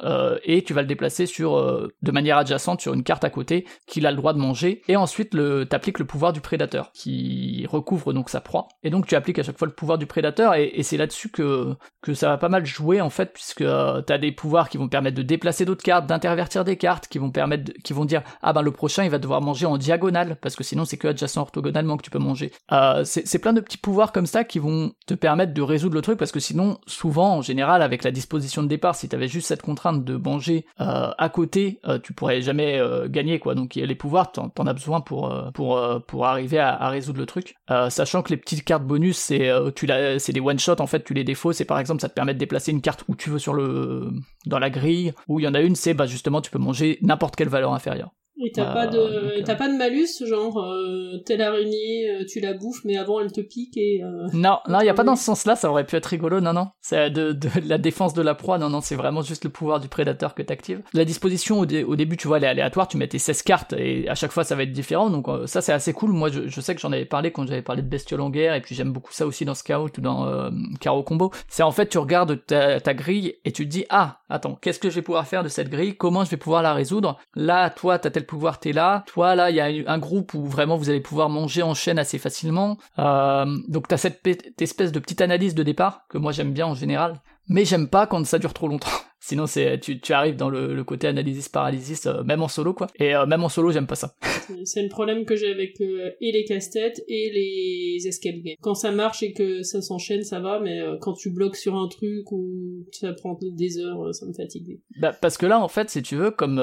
et 0.44 0.64
tu 0.64 0.74
vas 0.74 0.82
le 0.82 0.88
déplacer 0.88 1.26
sur 1.26 1.56
de 2.02 2.12
manière 2.12 2.38
adjacente 2.38 2.82
sur 2.82 2.94
une 2.94 3.04
carte 3.04 3.24
à 3.24 3.30
côté 3.30 3.66
qu'il 3.88 4.06
a 4.06 4.12
le 4.12 4.18
droit 4.18 4.34
de 4.34 4.40
manger. 4.40 4.82
Et 4.90 4.98
ensuite 4.98 5.34
le 5.34 5.66
t'appliques 5.66 6.00
le 6.00 6.06
pouvoir 6.06 6.34
du 6.34 6.42
prédateur 6.42 6.92
qui 6.94 7.21
recouvre 7.68 8.14
donc 8.14 8.30
sa 8.30 8.42
proie. 8.42 8.68
Et 8.84 8.90
donc 8.90 9.08
tu 9.08 9.16
appliques 9.16 9.40
à 9.40 9.44
chaque 9.44 9.58
fois 9.58 9.68
le 9.68 9.74
pouvoir 9.74 9.98
du 9.98 10.06
prédateur, 10.06 10.56
et, 10.56 10.84
c'est 10.84 10.98
là-dessus 10.98 11.30
que, 11.30 11.76
que 12.02 12.14
ça 12.14 12.28
va 12.28 12.38
pas 12.38 12.50
mal 12.50 12.66
jouer 12.66 13.02
en 13.02 13.10
fait, 13.10 13.34
puisque 13.34 13.62
euh, 13.62 14.02
t'as 14.02 14.18
des 14.18 14.32
pouvoirs 14.32 14.70
qui 14.70 14.78
vont 14.78 14.88
permettre 14.88 15.18
de 15.18 15.22
déplacer 15.22 15.66
d'autres 15.66 15.84
cartes, 15.84 16.08
d'intervertir 16.08 16.64
des 16.64 16.78
cartes, 16.78 17.08
qui 17.08 17.20
vont 17.20 17.32
permettre, 17.32 17.72
qui 17.84 17.94
vont 17.94 18.06
dire 18.06 18.22
ah 18.42 18.54
ben 18.54 18.62
le 18.62 18.72
prochain 18.72 19.04
il 19.04 19.10
va 19.10 19.20
devoir 19.20 19.42
manger 19.42 19.66
en 19.66 19.78
diagonale, 19.78 20.38
parce 20.42 20.56
que 20.56 20.64
sinon 20.64 20.86
c'est 20.86 20.98
que 20.98 21.08
adjacent 21.08 21.38
orthogonalement 21.38 21.98
que 21.98 22.04
tu 22.04 22.10
peux 22.10 22.20
manger. 22.20 22.52
Euh, 22.72 23.04
c'est 23.04 23.40
plein 23.40 23.54
de 23.54 23.62
petits 23.62 23.78
pouvoirs 23.78 24.12
comme 24.12 24.26
ça 24.26 24.44
qui 24.44 24.60
vont 24.60 24.94
te 25.08 25.14
permettre 25.14 25.54
de 25.54 25.62
résoudre 25.62 25.96
le 25.96 26.02
truc, 26.02 26.18
parce 26.18 26.32
que 26.32 26.40
sinon 26.40 26.80
souvent 26.88 27.38
en 27.38 27.42
général 27.42 27.82
avec 27.82 28.04
la 28.04 28.12
disposition 28.12 28.64
de 28.64 28.68
départ, 28.68 28.96
si 28.96 29.10
t'avais 29.10 29.28
juste 29.28 29.48
cette 29.48 29.62
contrainte 29.62 30.04
de 30.04 30.16
manger 30.18 30.66
euh, 30.80 31.10
à 31.18 31.30
côté, 31.30 31.80
tu 32.04 32.14
pourrais 32.14 32.42
jamais 32.42 32.80
gagner 33.08 33.40
quoi. 33.40 33.56
Donc 33.56 33.76
les 33.76 33.96
pouvoirs, 33.96 34.32
t'en 34.32 34.66
as 34.66 34.74
besoin 34.74 35.02
pour 35.02 35.34
pour 35.54 36.26
arriver 36.26 36.60
à 36.60 36.90
résoudre 36.90 37.11
le 37.20 37.26
truc. 37.26 37.56
Euh, 37.70 37.90
sachant 37.90 38.22
que 38.22 38.30
les 38.30 38.38
petites 38.38 38.64
cartes 38.64 38.84
bonus, 38.84 39.18
c'est 39.18 39.50
euh, 39.50 39.72
des 39.72 40.40
one 40.40 40.60
shot 40.60 40.76
en 40.80 40.88
fait, 40.88 41.04
tu 41.04 41.14
les 41.14 41.24
défausses 41.24 41.62
et 41.62 41.66
par 41.66 41.80
exemple 41.80 42.02
ça 42.02 42.10
te 42.10 42.14
permet 42.14 42.34
de 42.34 42.40
déplacer 42.40 42.72
une 42.72 42.82
carte 42.82 43.04
où 43.08 43.16
tu 43.16 43.30
veux 43.30 43.40
sur 43.40 43.54
le 43.54 44.12
dans 44.46 44.60
la 44.60 44.70
grille. 44.70 45.14
Ou 45.28 45.40
il 45.40 45.44
y 45.44 45.48
en 45.48 45.54
a 45.54 45.62
une, 45.62 45.76
c'est 45.76 45.94
bah 45.94 46.06
justement 46.06 46.42
tu 46.42 46.52
peux 46.52 46.60
manger 46.60 46.98
n'importe 47.02 47.36
quelle 47.36 47.50
valeur 47.50 47.74
inférieure. 47.74 48.12
Et 48.44 48.52
t'as 48.52 48.74
pas 48.74 48.88
de 48.88 48.98
euh, 48.98 49.42
t'as 49.46 49.56
pas 49.56 49.68
de 49.68 49.76
malus 49.78 50.26
genre 50.26 50.58
euh, 50.58 51.20
telle 51.26 51.42
araignée 51.42 52.10
euh, 52.10 52.26
tu 52.28 52.40
la 52.40 52.54
bouffes 52.54 52.82
mais 52.86 52.98
avant 52.98 53.20
elle 53.20 53.32
te 53.32 53.42
pique 53.42 53.78
et 53.78 54.02
non 54.34 54.58
non 54.68 54.80
il 54.80 54.86
y 54.86 54.90
a 54.90 54.94
pas 54.96 55.04
dans 55.04 55.16
ce 55.16 55.24
sens 55.24 55.46
là 55.46 55.56
ça 55.56 55.70
aurait 55.70 55.86
pu 55.86 55.96
être 55.96 56.08
rigolo 56.08 56.42
non 56.42 56.54
non. 56.54 56.70
C'est 56.82 57.12
de, 57.12 57.34
de, 57.34 57.50
la 57.68 57.78
défense 57.78 58.14
de 58.14 58.22
la 58.22 58.34
proie 58.34 58.58
non 58.58 58.70
non 58.70 58.82
c'est 58.82 58.96
vraiment 58.96 59.22
juste 59.22 59.44
le 59.44 59.52
pouvoir 59.52 59.80
du 59.80 59.90
prédateur 59.90 60.34
que 60.34 60.42
t'actives. 60.42 60.82
La 60.94 61.06
disposition 61.06 61.60
au, 61.60 61.64
au, 61.64 61.96
début 61.96 62.18
tu 62.18 62.28
vois 62.28 62.38
elle 62.38 62.46
est 62.46 62.48
aléatoire 62.48 62.88
tu 62.88 62.98
mets 62.98 63.08
tes 63.08 63.20
16 63.20 63.44
cartes 63.44 63.74
et 63.74 64.10
à 64.10 64.16
chaque 64.16 64.32
fois 64.32 64.44
ça 64.44 64.56
va 64.56 64.64
être 64.64 64.72
différent. 64.72 65.10
Donc 65.12 65.28
ça 65.46 65.62
c'est 65.62 65.74
assez 65.74 65.94
cool. 65.94 66.12
Moi 66.12 66.30
je, 66.30 66.48
je 66.48 66.62
sais 66.62 66.74
que 66.74 66.82
j'en 66.82 66.92
avais 66.92 67.06
parlé 67.06 67.32
quand 67.32 67.46
j'avais 67.46 67.62
parlé 67.62 67.84
de 67.84 67.88
bestiole 67.88 68.22
en 68.22 68.32
guerre 68.32 68.56
et 68.56 68.62
puis 68.62 68.74
j'aime 68.74 68.92
beaucoup 68.92 69.14
ça 69.14 69.28
aussi 69.28 69.46
dans 69.46 69.54
Scout 69.54 69.98
ou 69.98 70.02
dans 70.02 70.50
Caro 70.80 71.04
Combo. 71.04 71.32
C'est 71.48 71.64
en 71.64 71.72
fait 71.72 71.88
tu 71.90 72.00
regardes 72.00 72.44
ta, 72.46 72.80
ta 72.80 72.94
grille 72.96 73.36
et 73.46 73.52
tu 73.52 73.66
te 73.66 73.70
dis 73.70 73.86
ah 73.90 74.22
attends 74.30 74.56
qu'est-ce 74.56 74.80
que 74.80 74.90
je 74.90 74.96
vais 74.96 75.02
pouvoir 75.04 75.28
faire 75.28 75.44
de 75.44 75.50
cette 75.50 75.70
grille? 75.70 75.96
Comment 75.96 76.26
je 76.26 76.32
vais 76.32 76.38
pouvoir 76.38 76.64
la 76.64 76.74
résoudre? 76.74 77.20
Là 77.36 77.70
toi 77.70 78.00
t'as 78.00 78.10
tel 78.10 78.26
pouvoir 78.32 78.60
t'es 78.60 78.72
là 78.72 79.04
toi 79.08 79.36
là 79.36 79.50
il 79.50 79.58
y 79.58 79.60
a 79.60 79.92
un 79.92 79.98
groupe 79.98 80.34
où 80.34 80.46
vraiment 80.46 80.78
vous 80.78 80.90
allez 80.90 81.02
pouvoir 81.02 81.28
manger 81.28 81.64
en 81.64 81.74
chaîne 81.74 82.00
assez 82.00 82.18
facilement. 82.18 82.78
Euh, 82.98 83.46
donc 83.68 83.90
t'as 83.90 83.98
cette 83.98 84.26
espèce 84.62 84.94
de 84.94 85.00
petite 85.00 85.20
analyse 85.20 85.54
de 85.54 85.64
départ 85.64 86.06
que 86.08 86.18
moi 86.18 86.32
j'aime 86.32 86.54
bien 86.54 86.66
en 86.66 86.74
général, 86.74 87.20
mais 87.50 87.66
j'aime 87.66 87.90
pas 87.90 88.08
quand 88.08 88.26
ça 88.26 88.40
dure 88.40 88.54
trop 88.54 88.70
longtemps. 88.70 88.88
Sinon, 89.24 89.46
c'est 89.46 89.80
tu, 89.80 90.00
tu 90.00 90.14
arrives 90.14 90.36
dans 90.36 90.50
le, 90.50 90.74
le 90.74 90.84
côté 90.84 91.08
analysis 91.08 91.48
paralysis, 91.48 92.08
euh, 92.08 92.24
même 92.24 92.42
en 92.42 92.48
solo 92.48 92.74
quoi. 92.74 92.88
Et 92.96 93.16
euh, 93.16 93.28
même 93.28 93.44
en 93.44 93.50
solo, 93.50 93.72
j'aime 93.72 93.86
pas 93.86 93.96
ça. 93.96 94.16
c'est 94.66 94.82
le 94.82 94.90
problème 94.90 95.26
que 95.26 95.36
j'ai 95.36 95.52
avec 95.52 95.80
et 95.80 96.32
les 96.32 96.44
casse-têtes 96.44 97.04
et 97.08 97.30
les 97.32 98.08
escape 98.08 98.38
games. 98.38 98.56
Quand 98.62 98.74
ça 98.74 98.92
marche 98.92 99.22
et 99.22 99.32
que 99.32 99.62
ça 99.62 99.80
s'enchaîne, 99.82 100.24
ça 100.24 100.40
va, 100.40 100.60
mais 100.60 100.82
quand 101.02 101.14
tu 101.14 101.30
bloques 101.30 101.56
sur 101.56 101.76
un 101.76 101.88
truc 101.88 102.32
ou 102.32 102.84
ça 102.92 103.14
prend 103.14 103.38
des 103.42 103.78
heures, 103.78 104.14
ça 104.14 104.26
me 104.26 104.34
fatigue. 104.34 104.80
Bah, 105.00 105.14
parce 105.14 105.38
que 105.38 105.46
là, 105.46 105.60
en 105.60 105.68
fait, 105.68 105.92
si 105.92 106.02
tu 106.02 106.16
veux, 106.16 106.32
comme 106.32 106.62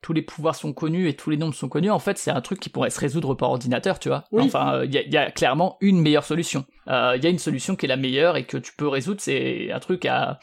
tous 0.00 0.12
les 0.12 0.22
pouvoirs 0.22 0.56
sont 0.56 0.72
connus 0.72 1.08
et 1.08 1.14
tous 1.14 1.30
les 1.30 1.36
nombres 1.36 1.54
sont 1.54 1.68
connus, 1.68 1.90
en 1.90 1.98
fait, 2.00 2.18
c'est 2.18 2.32
un 2.32 2.40
truc 2.40 2.58
qui 2.58 2.68
pourrait 2.68 2.90
se 2.90 3.00
résoudre 3.00 3.34
par 3.34 3.50
ordinateur, 3.50 3.98
tu 4.00 4.08
vois. 4.08 4.24
Enfin, 4.32 4.82
il 4.84 4.94
y, 4.94 4.98
y, 4.98 5.16
a 5.16 5.30
clairement 5.30 5.76
une 5.80 6.00
meilleure 6.00 6.24
solution. 6.24 6.64
Il 6.86 7.20
y 7.22 7.26
a 7.26 7.30
une 7.30 7.38
solution 7.38 7.76
qui 7.76 7.86
est 7.86 7.88
la 7.88 7.96
meilleure 7.96 8.36
et 8.36 8.44
que 8.44 8.56
tu 8.56 8.72
peux 8.76 8.88
résoudre, 8.88 9.20
c'est 9.20 9.70
un 9.70 9.78
truc 9.78 10.04
à, 10.04 10.38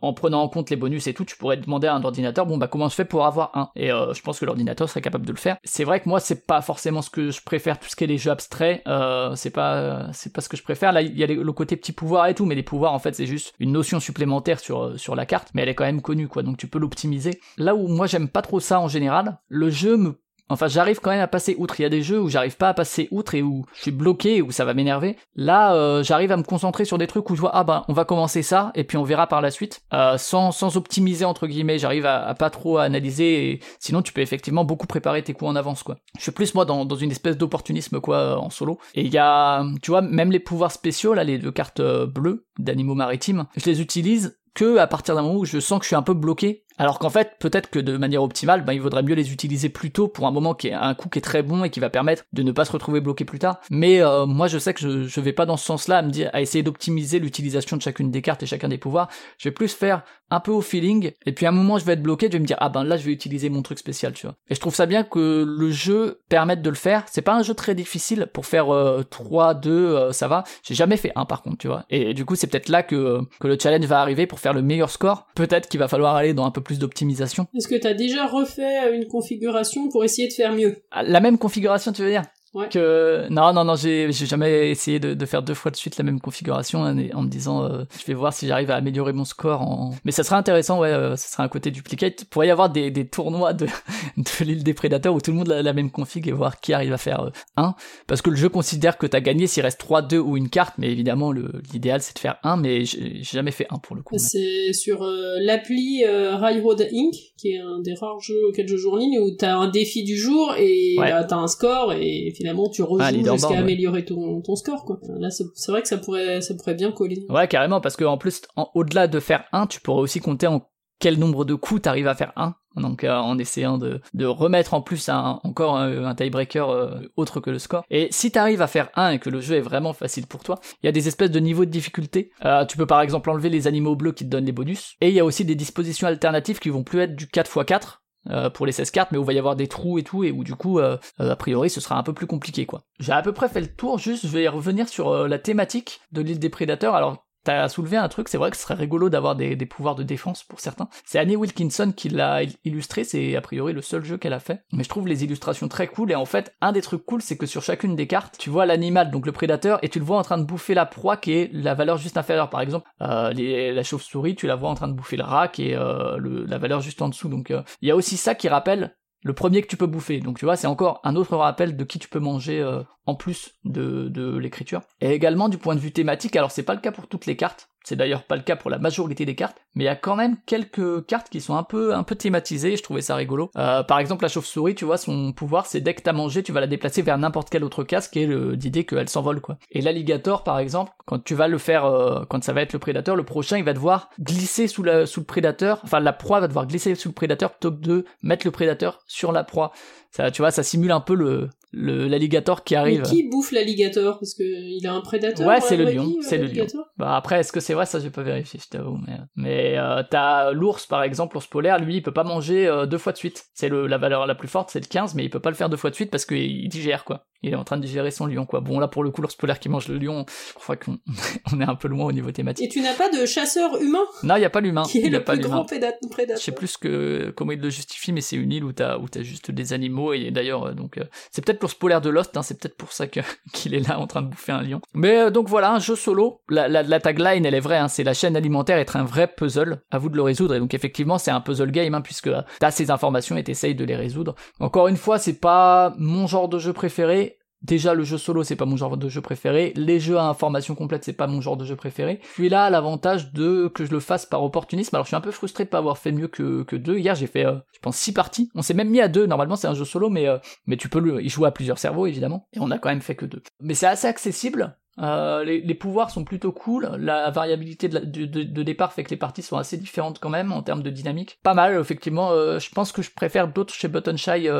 en 0.00 0.14
prenant 0.14 0.42
en 0.42 0.48
compte 0.48 0.70
les 0.70 0.76
bonus 0.76 0.93
et 1.06 1.14
tout, 1.14 1.24
tu 1.24 1.36
pourrais 1.36 1.56
demander 1.56 1.86
à 1.86 1.94
un 1.94 2.02
ordinateur, 2.02 2.46
bon 2.46 2.58
bah 2.58 2.68
comment 2.68 2.88
je 2.88 2.94
fais 2.94 3.04
pour 3.04 3.26
avoir 3.26 3.50
un? 3.54 3.70
Et 3.76 3.92
euh, 3.92 4.12
je 4.12 4.22
pense 4.22 4.38
que 4.38 4.44
l'ordinateur 4.44 4.88
serait 4.88 5.00
capable 5.00 5.26
de 5.26 5.32
le 5.32 5.38
faire. 5.38 5.56
C'est 5.64 5.84
vrai 5.84 6.00
que 6.00 6.08
moi 6.08 6.20
c'est 6.20 6.46
pas 6.46 6.60
forcément 6.62 7.02
ce 7.02 7.10
que 7.10 7.30
je 7.30 7.42
préfère, 7.42 7.78
tout 7.78 7.88
ce 7.88 7.96
qui 7.96 8.04
est 8.04 8.08
les 8.08 8.18
jeux 8.18 8.30
abstraits, 8.30 8.82
euh, 8.86 9.34
c'est 9.34 9.50
pas 9.50 10.08
c'est 10.12 10.32
pas 10.32 10.40
ce 10.40 10.48
que 10.48 10.56
je 10.56 10.62
préfère. 10.62 10.92
Là 10.92 11.02
il 11.02 11.18
y 11.18 11.24
a 11.24 11.26
le 11.26 11.52
côté 11.52 11.76
petit 11.76 11.92
pouvoir 11.92 12.26
et 12.26 12.34
tout, 12.34 12.46
mais 12.46 12.54
les 12.54 12.62
pouvoirs 12.62 12.92
en 12.92 12.98
fait 12.98 13.14
c'est 13.14 13.26
juste 13.26 13.54
une 13.58 13.72
notion 13.72 14.00
supplémentaire 14.00 14.60
sur 14.60 14.98
sur 14.98 15.14
la 15.14 15.26
carte, 15.26 15.48
mais 15.54 15.62
elle 15.62 15.68
est 15.68 15.74
quand 15.74 15.84
même 15.84 16.02
connue 16.02 16.28
quoi, 16.28 16.42
donc 16.42 16.56
tu 16.56 16.66
peux 16.66 16.78
l'optimiser. 16.78 17.40
Là 17.58 17.74
où 17.74 17.88
moi 17.88 18.06
j'aime 18.06 18.28
pas 18.28 18.42
trop 18.42 18.60
ça 18.60 18.80
en 18.80 18.88
général, 18.88 19.38
le 19.48 19.70
jeu 19.70 19.96
me 19.96 20.23
Enfin, 20.48 20.68
j'arrive 20.68 21.00
quand 21.00 21.10
même 21.10 21.20
à 21.20 21.26
passer 21.26 21.56
outre. 21.58 21.80
Il 21.80 21.84
y 21.84 21.86
a 21.86 21.90
des 21.90 22.02
jeux 22.02 22.20
où 22.20 22.28
j'arrive 22.28 22.56
pas 22.56 22.68
à 22.68 22.74
passer 22.74 23.08
outre 23.10 23.34
et 23.34 23.42
où 23.42 23.64
je 23.74 23.82
suis 23.82 23.90
bloqué, 23.90 24.42
où 24.42 24.50
ça 24.50 24.64
va 24.64 24.74
m'énerver. 24.74 25.16
Là, 25.36 25.74
euh, 25.74 26.02
j'arrive 26.02 26.32
à 26.32 26.36
me 26.36 26.42
concentrer 26.42 26.84
sur 26.84 26.98
des 26.98 27.06
trucs 27.06 27.28
où 27.30 27.34
je 27.34 27.40
vois, 27.40 27.50
ah 27.54 27.64
ben, 27.64 27.84
on 27.88 27.92
va 27.92 28.04
commencer 28.04 28.42
ça, 28.42 28.70
et 28.74 28.84
puis 28.84 28.98
on 28.98 29.04
verra 29.04 29.26
par 29.26 29.40
la 29.40 29.50
suite, 29.50 29.80
euh, 29.94 30.18
sans, 30.18 30.52
sans 30.52 30.76
optimiser, 30.76 31.24
entre 31.24 31.46
guillemets. 31.46 31.78
J'arrive 31.78 32.06
à, 32.06 32.34
pas 32.34 32.50
trop 32.50 32.78
analyser, 32.78 33.50
et 33.50 33.60
sinon 33.78 34.02
tu 34.02 34.12
peux 34.12 34.20
effectivement 34.20 34.64
beaucoup 34.64 34.86
préparer 34.86 35.22
tes 35.22 35.32
coups 35.32 35.50
en 35.50 35.56
avance, 35.56 35.82
quoi. 35.82 35.96
Je 36.16 36.22
suis 36.22 36.32
plus, 36.32 36.54
moi, 36.54 36.64
dans, 36.64 36.84
dans 36.84 36.96
une 36.96 37.10
espèce 37.10 37.38
d'opportunisme, 37.38 38.00
quoi, 38.00 38.38
en 38.38 38.50
solo. 38.50 38.78
Et 38.94 39.02
il 39.02 39.12
y 39.12 39.18
a, 39.18 39.64
tu 39.82 39.90
vois, 39.90 40.02
même 40.02 40.30
les 40.30 40.40
pouvoirs 40.40 40.72
spéciaux, 40.72 41.14
là, 41.14 41.24
les 41.24 41.38
deux 41.38 41.52
cartes 41.52 41.80
euh, 41.80 42.06
bleues 42.06 42.46
d'animaux 42.58 42.94
maritimes, 42.94 43.46
je 43.56 43.66
les 43.66 43.80
utilise 43.80 44.38
que 44.54 44.78
à 44.78 44.86
partir 44.86 45.14
d'un 45.14 45.22
moment 45.22 45.40
où 45.40 45.44
je 45.44 45.58
sens 45.58 45.78
que 45.80 45.84
je 45.84 45.88
suis 45.88 45.96
un 45.96 46.02
peu 46.02 46.14
bloqué 46.14 46.63
alors 46.76 46.98
qu'en 46.98 47.10
fait, 47.10 47.36
peut-être 47.38 47.70
que 47.70 47.78
de 47.78 47.96
manière 47.96 48.22
optimale, 48.22 48.64
ben, 48.64 48.72
il 48.72 48.80
vaudrait 48.80 49.02
mieux 49.02 49.14
les 49.14 49.32
utiliser 49.32 49.68
plus 49.68 49.90
tôt 49.90 50.08
pour 50.08 50.26
un 50.26 50.30
moment 50.30 50.54
qui 50.54 50.68
est 50.68 50.72
un 50.72 50.94
coup 50.94 51.08
qui 51.08 51.18
est 51.18 51.22
très 51.22 51.42
bon 51.42 51.64
et 51.64 51.70
qui 51.70 51.80
va 51.80 51.90
permettre 51.90 52.24
de 52.32 52.42
ne 52.42 52.52
pas 52.52 52.64
se 52.64 52.72
retrouver 52.72 53.00
bloqué 53.00 53.24
plus 53.24 53.38
tard. 53.38 53.60
Mais 53.70 54.02
euh, 54.02 54.26
moi, 54.26 54.48
je 54.48 54.58
sais 54.58 54.74
que 54.74 54.80
je, 54.80 55.06
je 55.06 55.20
vais 55.20 55.32
pas 55.32 55.46
dans 55.46 55.56
ce 55.56 55.64
sens-là 55.64 55.98
à 55.98 56.02
me 56.02 56.10
dire 56.10 56.30
à 56.32 56.40
essayer 56.40 56.62
d'optimiser 56.62 57.20
l'utilisation 57.20 57.76
de 57.76 57.82
chacune 57.82 58.10
des 58.10 58.22
cartes 58.22 58.42
et 58.42 58.46
chacun 58.46 58.68
des 58.68 58.78
pouvoirs. 58.78 59.08
Je 59.38 59.48
vais 59.48 59.52
plus 59.52 59.72
faire 59.72 60.02
un 60.30 60.40
peu 60.40 60.50
au 60.50 60.62
feeling 60.62 61.12
et 61.26 61.32
puis 61.32 61.46
à 61.46 61.50
un 61.50 61.52
moment, 61.52 61.78
je 61.78 61.84
vais 61.84 61.92
être 61.92 62.02
bloqué, 62.02 62.26
je 62.26 62.32
vais 62.32 62.40
me 62.40 62.46
dire 62.46 62.56
ah 62.60 62.70
ben 62.70 62.82
là, 62.82 62.96
je 62.96 63.04
vais 63.04 63.12
utiliser 63.12 63.50
mon 63.50 63.62
truc 63.62 63.78
spécial, 63.78 64.12
tu 64.12 64.26
vois. 64.26 64.34
Et 64.48 64.54
je 64.56 64.60
trouve 64.60 64.74
ça 64.74 64.86
bien 64.86 65.04
que 65.04 65.44
le 65.46 65.70
jeu 65.70 66.22
permette 66.28 66.62
de 66.62 66.70
le 66.70 66.76
faire. 66.76 67.04
C'est 67.08 67.22
pas 67.22 67.34
un 67.34 67.42
jeu 67.42 67.54
très 67.54 67.76
difficile 67.76 68.28
pour 68.32 68.46
faire 68.46 68.66
3, 69.10 69.54
2, 69.54 70.12
ça 70.12 70.26
va. 70.26 70.42
J'ai 70.64 70.74
jamais 70.74 70.96
fait 70.96 71.12
un 71.14 71.24
par 71.24 71.42
contre, 71.42 71.58
tu 71.58 71.68
vois. 71.68 71.84
Et 71.90 72.14
du 72.14 72.24
coup, 72.24 72.34
c'est 72.34 72.48
peut-être 72.48 72.68
là 72.68 72.82
que 72.82 73.20
que 73.38 73.46
le 73.46 73.56
challenge 73.60 73.84
va 73.84 74.00
arriver 74.00 74.26
pour 74.26 74.40
faire 74.40 74.54
le 74.54 74.62
meilleur 74.62 74.90
score. 74.90 75.26
Peut-être 75.36 75.68
qu'il 75.68 75.78
va 75.78 75.86
falloir 75.86 76.16
aller 76.16 76.34
dans 76.34 76.44
un 76.44 76.50
peu 76.50 76.63
plus 76.64 76.78
d'optimisation. 76.80 77.46
Est-ce 77.54 77.68
que 77.68 77.76
tu 77.76 77.86
as 77.86 77.94
déjà 77.94 78.26
refait 78.26 78.94
une 78.96 79.06
configuration 79.06 79.88
pour 79.90 80.02
essayer 80.04 80.26
de 80.28 80.32
faire 80.32 80.52
mieux? 80.52 80.76
Ah, 80.90 81.02
La 81.04 81.20
même 81.20 81.38
configuration, 81.38 81.92
tu 81.92 82.02
veux 82.02 82.10
dire? 82.10 82.22
Que 82.70 83.26
non 83.30 83.52
non 83.52 83.64
non 83.64 83.74
j'ai 83.74 84.12
j'ai 84.12 84.26
jamais 84.26 84.70
essayé 84.70 85.00
de, 85.00 85.14
de, 85.14 85.26
faire 85.26 85.42
deux 85.42 85.54
fois 85.54 85.70
de 85.70 85.76
suite 85.76 85.98
la 85.98 86.04
même 86.04 86.20
configuration 86.20 86.84
hein, 86.84 86.96
en 87.12 87.22
me 87.22 87.28
disant 87.28 87.64
euh, 87.64 87.84
je 87.98 88.04
vais 88.06 88.14
voir 88.14 88.32
si 88.32 88.46
j'arrive 88.46 88.70
à 88.70 88.76
améliorer 88.76 89.12
mon 89.12 89.24
score 89.24 89.62
en 89.62 89.94
mais 90.04 90.12
ça 90.12 90.22
serait 90.22 90.36
intéressant 90.36 90.78
ouais 90.80 90.92
euh, 90.92 91.16
ça 91.16 91.28
serait 91.28 91.42
un 91.42 91.48
côté 91.48 91.70
duplicate. 91.70 92.22
Il 92.22 92.26
pourrait 92.26 92.46
y 92.46 92.50
avoir 92.50 92.70
des, 92.70 92.90
des 92.90 93.06
tournois 93.06 93.52
de, 93.52 93.66
de 94.16 94.44
l'île 94.44 94.62
des 94.62 94.74
prédateurs 94.74 95.14
où 95.14 95.20
tout 95.20 95.32
le 95.32 95.36
monde 95.36 95.50
a 95.50 95.62
la 95.62 95.72
même 95.72 95.90
config 95.90 96.28
et 96.28 96.32
voir 96.32 96.60
qui 96.60 96.72
arrive 96.72 96.92
à 96.92 96.98
faire 96.98 97.20
euh, 97.20 97.30
un. 97.56 97.74
Parce 98.06 98.22
que 98.22 98.30
le 98.30 98.36
jeu 98.36 98.48
considère 98.48 98.98
que 98.98 99.06
t'as 99.06 99.20
gagné 99.20 99.46
s'il 99.46 99.62
reste 99.62 99.80
3 99.80 100.02
2 100.02 100.18
ou 100.18 100.36
une 100.36 100.48
carte 100.48 100.74
mais 100.78 100.90
évidemment 100.90 101.32
l'idéal 101.32 102.00
c'est 102.00 102.14
de 102.14 102.18
faire 102.18 102.36
un 102.42 102.56
mais 102.56 102.84
j'ai 102.84 103.22
jamais 103.22 103.50
fait 103.50 103.66
un 103.70 103.78
pour 103.78 103.96
le 103.96 104.02
coup 104.02 104.14
c'est 104.18 104.72
sur 104.72 105.04
l'appli 105.40 106.04
Railroad 106.04 106.86
Inc 106.92 107.14
qui 107.36 107.52
est 107.52 107.58
un 107.58 107.80
des 107.80 107.94
rares 107.94 108.20
jeux 108.20 108.46
auxquels 108.48 108.68
je 108.68 108.76
joue 108.76 108.92
en 108.92 108.96
ligne 108.96 109.18
où 109.18 109.30
t'as 109.36 109.54
un 109.54 109.68
défi 109.68 110.04
du 110.04 110.16
jour 110.16 110.54
et 110.58 110.96
ouais. 110.98 111.10
t'as 111.26 111.36
un 111.36 111.46
score 111.46 111.92
et 111.92 112.32
finalement 112.44 112.68
tu 112.68 112.82
rejoues 112.82 113.00
ah, 113.00 113.32
jusqu'à 113.32 113.58
améliorer 113.58 114.04
ton, 114.04 114.42
ton 114.42 114.54
score 114.54 114.84
quoi. 114.84 114.98
Là 115.18 115.30
c'est 115.30 115.72
vrai 115.72 115.80
que 115.80 115.88
ça 115.88 115.96
pourrait 115.96 116.42
ça 116.42 116.54
pourrait 116.54 116.74
bien 116.74 116.92
coller. 116.92 117.24
Ouais 117.30 117.48
carrément 117.48 117.80
parce 117.80 117.96
que 117.96 118.04
en 118.04 118.18
plus 118.18 118.42
au-delà 118.74 119.08
de 119.08 119.18
faire 119.18 119.44
un, 119.52 119.66
tu 119.66 119.80
pourrais 119.80 120.02
aussi 120.02 120.20
compter 120.20 120.46
en 120.46 120.68
quel 121.00 121.18
nombre 121.18 121.46
de 121.46 121.54
coups 121.54 121.82
t'arrives 121.82 122.06
à 122.06 122.14
faire 122.14 122.32
un 122.36 122.54
donc 122.76 123.04
euh, 123.04 123.12
en 123.12 123.38
essayant 123.38 123.78
de, 123.78 124.00
de, 124.14 124.26
remettre 124.26 124.74
en 124.74 124.82
plus 124.82 125.08
un, 125.08 125.40
encore 125.44 125.76
un, 125.76 126.14
tiebreaker 126.14 126.70
euh, 126.70 127.00
autre 127.16 127.38
que 127.38 127.50
le 127.50 127.60
score. 127.60 127.84
Et 127.88 128.08
si 128.10 128.32
t'arrives 128.32 128.62
à 128.62 128.66
faire 128.66 128.90
un 128.96 129.10
et 129.10 129.20
que 129.20 129.30
le 129.30 129.40
jeu 129.40 129.54
est 129.54 129.60
vraiment 129.60 129.92
facile 129.92 130.26
pour 130.26 130.42
toi, 130.42 130.58
il 130.82 130.86
y 130.86 130.88
a 130.88 130.92
des 130.92 131.06
espèces 131.06 131.30
de 131.30 131.38
niveaux 131.38 131.64
de 131.64 131.70
difficulté. 131.70 132.32
Euh, 132.44 132.64
tu 132.64 132.76
peux 132.76 132.86
par 132.86 133.00
exemple 133.00 133.30
enlever 133.30 133.48
les 133.48 133.68
animaux 133.68 133.94
bleus 133.94 134.10
qui 134.10 134.24
te 134.24 134.30
donnent 134.30 134.46
les 134.46 134.50
bonus, 134.50 134.96
et 135.00 135.08
il 135.08 135.14
y 135.14 135.20
a 135.20 135.24
aussi 135.24 135.44
des 135.44 135.54
dispositions 135.54 136.08
alternatives 136.08 136.58
qui 136.58 136.70
vont 136.70 136.82
plus 136.82 136.98
être 136.98 137.14
du 137.14 137.26
4x4, 137.26 138.00
euh, 138.30 138.50
pour 138.50 138.66
les 138.66 138.72
16 138.72 138.90
cartes, 138.90 139.12
mais 139.12 139.18
où 139.18 139.22
il 139.22 139.26
va 139.26 139.32
y 139.32 139.38
avoir 139.38 139.56
des 139.56 139.68
trous 139.68 139.98
et 139.98 140.02
tout, 140.02 140.24
et 140.24 140.30
où 140.30 140.44
du 140.44 140.54
coup, 140.54 140.78
euh, 140.78 140.96
euh, 141.20 141.32
a 141.32 141.36
priori, 141.36 141.70
ce 141.70 141.80
sera 141.80 141.98
un 141.98 142.02
peu 142.02 142.12
plus 142.12 142.26
compliqué, 142.26 142.66
quoi. 142.66 142.82
J'ai 142.98 143.12
à 143.12 143.22
peu 143.22 143.32
près 143.32 143.48
fait 143.48 143.60
le 143.60 143.66
tour, 143.66 143.98
juste, 143.98 144.26
je 144.26 144.32
vais 144.32 144.48
revenir 144.48 144.88
sur 144.88 145.28
la 145.28 145.38
thématique 145.38 146.00
de 146.12 146.22
l'île 146.22 146.38
des 146.38 146.48
prédateurs. 146.48 146.94
Alors, 146.94 147.26
T'as 147.44 147.68
soulevé 147.68 147.98
un 147.98 148.08
truc, 148.08 148.30
c'est 148.30 148.38
vrai 148.38 148.50
que 148.50 148.56
ce 148.56 148.62
serait 148.62 148.74
rigolo 148.74 149.10
d'avoir 149.10 149.36
des, 149.36 149.54
pouvoirs 149.66 149.94
de 149.94 150.02
défense 150.02 150.42
pour 150.42 150.60
certains. 150.60 150.88
C'est 151.04 151.18
Annie 151.18 151.36
Wilkinson 151.36 151.92
qui 151.94 152.08
l'a 152.08 152.40
illustré, 152.64 153.04
c'est 153.04 153.36
a 153.36 153.42
priori 153.42 153.74
le 153.74 153.82
seul 153.82 154.02
jeu 154.02 154.16
qu'elle 154.16 154.32
a 154.32 154.40
fait. 154.40 154.64
Mais 154.72 154.82
je 154.82 154.88
trouve 154.88 155.06
les 155.06 155.24
illustrations 155.24 155.68
très 155.68 155.86
cool 155.86 156.10
et 156.10 156.14
en 156.14 156.24
fait, 156.24 156.54
un 156.62 156.72
des 156.72 156.80
trucs 156.80 157.04
cool, 157.04 157.20
c'est 157.20 157.36
que 157.36 157.44
sur 157.44 157.62
chacune 157.62 157.96
des 157.96 158.06
cartes, 158.06 158.36
tu 158.38 158.48
vois 158.48 158.64
l'animal, 158.64 159.10
donc 159.10 159.26
le 159.26 159.32
prédateur, 159.32 159.78
et 159.82 159.90
tu 159.90 159.98
le 159.98 160.06
vois 160.06 160.18
en 160.18 160.22
train 160.22 160.38
de 160.38 160.44
bouffer 160.44 160.72
la 160.72 160.86
proie 160.86 161.18
qui 161.18 161.32
est 161.32 161.50
la 161.52 161.74
valeur 161.74 161.98
juste 161.98 162.16
inférieure. 162.16 162.48
Par 162.48 162.62
exemple, 162.62 162.88
euh, 163.02 163.32
la 163.72 163.82
chauve-souris, 163.82 164.36
tu 164.36 164.46
la 164.46 164.56
vois 164.56 164.70
en 164.70 164.74
train 164.74 164.88
de 164.88 164.94
bouffer 164.94 165.18
le 165.18 165.24
rat 165.24 165.48
qui 165.48 165.68
est 165.68 165.76
euh, 165.76 166.18
la 166.48 166.56
valeur 166.56 166.80
juste 166.80 167.02
en 167.02 167.10
dessous. 167.10 167.28
Donc 167.28 167.50
euh, 167.50 167.62
il 167.82 167.88
y 167.88 167.90
a 167.90 167.96
aussi 167.96 168.16
ça 168.16 168.34
qui 168.34 168.48
rappelle 168.48 168.96
le 169.24 169.32
premier 169.32 169.62
que 169.62 169.66
tu 169.66 169.76
peux 169.76 169.86
bouffer. 169.86 170.20
Donc 170.20 170.38
tu 170.38 170.44
vois, 170.44 170.54
c'est 170.54 170.68
encore 170.68 171.00
un 171.02 171.16
autre 171.16 171.36
rappel 171.36 171.76
de 171.76 171.84
qui 171.84 171.98
tu 171.98 172.08
peux 172.08 172.20
manger 172.20 172.60
euh, 172.60 172.82
en 173.06 173.16
plus 173.16 173.54
de, 173.64 174.08
de 174.08 174.36
l'écriture. 174.36 174.82
Et 175.00 175.10
également 175.10 175.48
du 175.48 175.58
point 175.58 175.74
de 175.74 175.80
vue 175.80 175.92
thématique, 175.92 176.36
alors 176.36 176.52
c'est 176.52 176.62
pas 176.62 176.74
le 176.74 176.80
cas 176.80 176.92
pour 176.92 177.08
toutes 177.08 177.26
les 177.26 177.36
cartes, 177.36 177.70
c'est 177.84 177.96
d'ailleurs 177.96 178.24
pas 178.24 178.36
le 178.36 178.42
cas 178.42 178.56
pour 178.56 178.70
la 178.70 178.78
majorité 178.78 179.24
des 179.24 179.34
cartes, 179.34 179.58
mais 179.74 179.84
il 179.84 179.86
y 179.86 179.90
a 179.90 179.96
quand 179.96 180.16
même 180.16 180.36
quelques 180.46 181.06
cartes 181.06 181.28
qui 181.28 181.40
sont 181.40 181.56
un 181.56 181.62
peu 181.62 181.94
un 181.94 182.02
peu 182.02 182.14
thématisées, 182.14 182.76
je 182.76 182.82
trouvais 182.82 183.02
ça 183.02 183.14
rigolo. 183.14 183.50
Euh, 183.56 183.82
par 183.82 183.98
exemple 183.98 184.24
la 184.24 184.28
chauve-souris, 184.28 184.74
tu 184.74 184.84
vois, 184.84 184.96
son 184.96 185.32
pouvoir 185.32 185.66
c'est 185.66 185.80
dès 185.80 185.94
que 185.94 186.02
t'as 186.02 186.12
mangé, 186.12 186.42
tu 186.42 186.52
vas 186.52 186.60
la 186.60 186.66
déplacer 186.66 187.02
vers 187.02 187.18
n'importe 187.18 187.50
quel 187.50 187.62
autre 187.62 187.84
casque 187.84 188.16
et 188.16 188.26
l'idée 188.26 188.84
qu'elle 188.84 189.08
s'envole 189.08 189.40
quoi. 189.40 189.58
Et 189.70 189.80
l'alligator 189.80 190.42
par 190.42 190.58
exemple, 190.58 190.92
quand 191.04 191.22
tu 191.22 191.34
vas 191.34 191.48
le 191.48 191.58
faire, 191.58 191.84
euh, 191.84 192.24
quand 192.28 192.42
ça 192.42 192.52
va 192.52 192.62
être 192.62 192.72
le 192.72 192.78
prédateur, 192.78 193.16
le 193.16 193.24
prochain 193.24 193.58
il 193.58 193.64
va 193.64 193.74
devoir 193.74 194.10
glisser 194.18 194.66
sous, 194.66 194.82
le 194.82 195.04
prédateur, 195.22 195.80
enfin 195.84 196.00
la 196.00 196.12
proie 196.12 196.40
va 196.40 196.48
devoir 196.48 196.66
glisser 196.66 196.94
sous 196.94 197.10
le 197.10 197.14
prédateur 197.14 197.50
plutôt 197.50 197.70
que 197.70 197.80
de 197.80 198.04
mettre 198.22 198.46
le 198.46 198.50
prédateur 198.50 199.00
sur 199.06 199.32
la 199.32 199.44
proie. 199.44 199.72
Ça, 200.10 200.30
tu 200.30 200.42
vois, 200.42 200.52
ça 200.52 200.62
simule 200.62 200.92
un 200.92 201.00
peu 201.00 201.14
le, 201.14 201.50
l'alligator 201.74 202.64
qui 202.64 202.74
arrive. 202.74 203.02
Mais 203.02 203.08
qui 203.08 203.28
bouffe 203.28 203.52
l'alligator? 203.52 204.18
Parce 204.18 204.34
que 204.34 204.42
il 204.42 204.86
a 204.86 204.92
un 204.92 205.00
prédateur. 205.00 205.46
Ouais, 205.46 205.60
c'est 205.60 205.76
le 205.76 205.84
lion. 205.84 206.14
C'est 206.20 206.38
le 206.38 206.46
lion. 206.46 206.66
Bah 206.96 207.16
après, 207.16 207.40
est-ce 207.40 207.52
que 207.52 207.60
c'est 207.60 207.74
vrai? 207.74 207.86
Ça, 207.86 208.00
j'ai 208.00 208.10
pas 208.10 208.22
vérifié, 208.22 208.60
je 208.62 208.68
t'avoue. 208.68 208.98
Mais, 209.06 209.18
mais 209.36 209.78
euh, 209.78 210.02
t'as 210.08 210.52
l'ours, 210.52 210.86
par 210.86 211.02
exemple, 211.02 211.36
l'ours 211.36 211.46
polaire, 211.46 211.78
lui, 211.78 211.96
il 211.96 212.02
peut 212.02 212.12
pas 212.12 212.24
manger 212.24 212.66
euh, 212.66 212.86
deux 212.86 212.98
fois 212.98 213.12
de 213.12 213.18
suite. 213.18 213.46
C'est 213.54 213.68
la 213.68 213.98
valeur 213.98 214.26
la 214.26 214.34
plus 214.34 214.48
forte, 214.48 214.70
c'est 214.70 214.80
le 214.80 214.86
15, 214.86 215.14
mais 215.14 215.24
il 215.24 215.30
peut 215.30 215.40
pas 215.40 215.50
le 215.50 215.56
faire 215.56 215.68
deux 215.68 215.76
fois 215.76 215.90
de 215.90 215.94
suite 215.94 216.10
parce 216.10 216.24
qu'il 216.24 216.68
digère, 216.68 217.04
quoi 217.04 217.26
il 217.46 217.52
est 217.52 217.56
en 217.56 217.64
train 217.64 217.76
de 217.76 217.82
digérer 217.82 218.10
son 218.10 218.26
lion, 218.26 218.46
quoi. 218.46 218.60
Bon, 218.60 218.78
là, 218.78 218.88
pour 218.88 219.04
le 219.04 219.10
coup, 219.10 219.20
l'ours 219.20 219.34
polaire 219.34 219.60
qui 219.60 219.68
mange 219.68 219.88
le 219.88 219.98
lion, 219.98 220.24
je 220.28 220.54
crois 220.54 220.76
qu'on 220.76 220.98
on 221.52 221.60
est 221.60 221.64
un 221.64 221.74
peu 221.74 221.88
loin 221.88 222.06
au 222.06 222.12
niveau 222.12 222.32
thématique. 222.32 222.64
Et 222.64 222.68
tu 222.68 222.80
n'as 222.80 222.94
pas 222.94 223.10
de 223.10 223.26
chasseur 223.26 223.80
humain? 223.80 224.04
Non, 224.22 224.36
il 224.36 224.40
n'y 224.40 224.44
a 224.44 224.50
pas 224.50 224.60
l'humain. 224.60 224.84
Qui 224.84 225.00
est 225.00 225.10
le 225.10 225.22
plus 225.22 225.38
grand 225.40 225.64
prédateur. 225.64 225.98
Je 226.38 226.42
sais 226.42 226.52
plus 226.52 226.76
que, 226.76 227.32
comment 227.36 227.52
il 227.52 227.60
le 227.60 227.70
justifie, 227.70 228.12
mais 228.12 228.22
c'est 228.22 228.36
une 228.36 228.52
île 228.52 228.64
où 228.64 228.72
t'as, 228.72 228.98
juste 229.20 229.50
des 229.50 229.72
animaux, 229.72 230.14
et 230.14 230.30
d'ailleurs, 230.30 230.64
euh, 230.64 230.72
donc, 230.72 230.98
c'est 231.30 231.44
peut-être 231.44 231.58
l'ours 231.64 231.74
polaire 231.74 232.02
de 232.02 232.10
Lost, 232.10 232.36
hein, 232.36 232.42
c'est 232.42 232.60
peut-être 232.60 232.76
pour 232.76 232.92
ça 232.92 233.06
qu'il 233.52 233.74
est 233.74 233.88
là 233.88 233.98
en 233.98 234.06
train 234.06 234.22
de 234.22 234.28
bouffer 234.28 234.52
un 234.52 234.62
lion. 234.62 234.80
Mais, 234.92 235.18
euh, 235.18 235.30
donc 235.30 235.48
voilà, 235.48 235.72
un 235.72 235.78
jeu 235.78 235.96
solo. 235.96 236.42
La, 236.48 237.00
tagline, 237.00 237.46
elle 237.46 237.54
est 237.54 237.60
vraie, 237.60 237.78
hein, 237.78 237.88
c'est 237.88 238.04
la 238.04 238.14
chaîne 238.14 238.36
alimentaire 238.36 238.78
être 238.78 238.96
un 238.96 239.04
vrai 239.04 239.26
puzzle. 239.26 239.80
À 239.90 239.98
vous 239.98 240.10
de 240.10 240.16
le 240.16 240.22
résoudre. 240.22 240.54
Et 240.54 240.58
donc, 240.58 240.74
effectivement, 240.74 241.18
c'est 241.18 241.30
un 241.30 241.40
puzzle 241.40 241.70
game, 241.70 241.94
hein, 241.94 242.02
puisque 242.02 242.30
t'as 242.60 242.70
ces 242.70 242.90
informations 242.90 243.36
et 243.36 243.44
t'essayes 243.44 243.74
de 243.74 243.84
les 243.84 243.96
résoudre. 243.96 244.34
Encore 244.60 244.88
une 244.88 244.96
fois, 244.96 245.18
c'est 245.18 245.40
pas 245.40 245.94
mon 245.98 246.26
genre 246.26 246.48
de 246.48 246.58
jeu 246.58 246.72
préféré 246.72 247.38
Déjà, 247.64 247.94
le 247.94 248.04
jeu 248.04 248.18
solo, 248.18 248.44
c'est 248.44 248.56
pas 248.56 248.66
mon 248.66 248.76
genre 248.76 248.98
de 248.98 249.08
jeu 249.08 249.22
préféré. 249.22 249.72
Les 249.74 249.98
jeux 249.98 250.18
à 250.18 250.24
information 250.24 250.74
complète, 250.74 251.02
c'est 251.02 251.14
pas 251.14 251.26
mon 251.26 251.40
genre 251.40 251.56
de 251.56 251.64
jeu 251.64 251.76
préféré. 251.76 252.20
Puis 252.34 252.50
là, 252.50 252.68
l'avantage 252.68 253.32
de 253.32 253.68
que 253.68 253.86
je 253.86 253.90
le 253.90 254.00
fasse 254.00 254.26
par 254.26 254.42
opportunisme. 254.44 254.94
Alors, 254.94 255.06
je 255.06 255.08
suis 255.08 255.16
un 255.16 255.22
peu 255.22 255.30
frustré 255.30 255.64
de 255.64 255.70
pas 255.70 255.78
avoir 255.78 255.96
fait 255.96 256.12
mieux 256.12 256.28
que, 256.28 256.62
que 256.64 256.76
deux. 256.76 256.98
Hier, 256.98 257.14
j'ai 257.14 257.26
fait, 257.26 257.46
euh, 257.46 257.56
je 257.72 257.78
pense, 257.78 257.96
six 257.96 258.12
parties. 258.12 258.50
On 258.54 258.60
s'est 258.60 258.74
même 258.74 258.90
mis 258.90 259.00
à 259.00 259.08
deux. 259.08 259.24
Normalement, 259.24 259.56
c'est 259.56 259.66
un 259.66 259.74
jeu 259.74 259.86
solo, 259.86 260.10
mais, 260.10 260.28
euh, 260.28 260.36
mais 260.66 260.76
tu 260.76 260.90
peux 260.90 261.00
le, 261.00 261.26
jouer 261.26 261.48
à 261.48 261.52
plusieurs 261.52 261.78
cerveaux, 261.78 262.06
évidemment. 262.06 262.46
Et 262.52 262.58
on 262.60 262.70
a 262.70 262.78
quand 262.78 262.90
même 262.90 263.00
fait 263.00 263.16
que 263.16 263.24
deux. 263.24 263.42
Mais 263.62 263.72
c'est 263.72 263.86
assez 263.86 264.08
accessible. 264.08 264.76
les, 264.98 265.74
pouvoirs 265.74 266.10
sont 266.10 266.24
plutôt 266.24 266.52
cool. 266.52 266.94
La 266.98 267.30
variabilité 267.30 267.88
de, 267.88 268.26
de, 268.26 268.62
départ 268.62 268.92
fait 268.92 269.04
que 269.04 269.10
les 269.10 269.16
parties 269.16 269.42
sont 269.42 269.56
assez 269.56 269.78
différentes 269.78 270.18
quand 270.18 270.28
même 270.28 270.52
en 270.52 270.62
termes 270.62 270.82
de 270.82 270.90
dynamique. 270.90 271.38
Pas 271.42 271.54
mal, 271.54 271.80
effectivement. 271.80 272.28
je 272.58 272.70
pense 272.74 272.92
que 272.92 273.00
je 273.00 273.10
préfère 273.10 273.48
d'autres 273.48 273.72
chez 273.72 273.88
Button 273.88 274.18
Shy. 274.18 274.50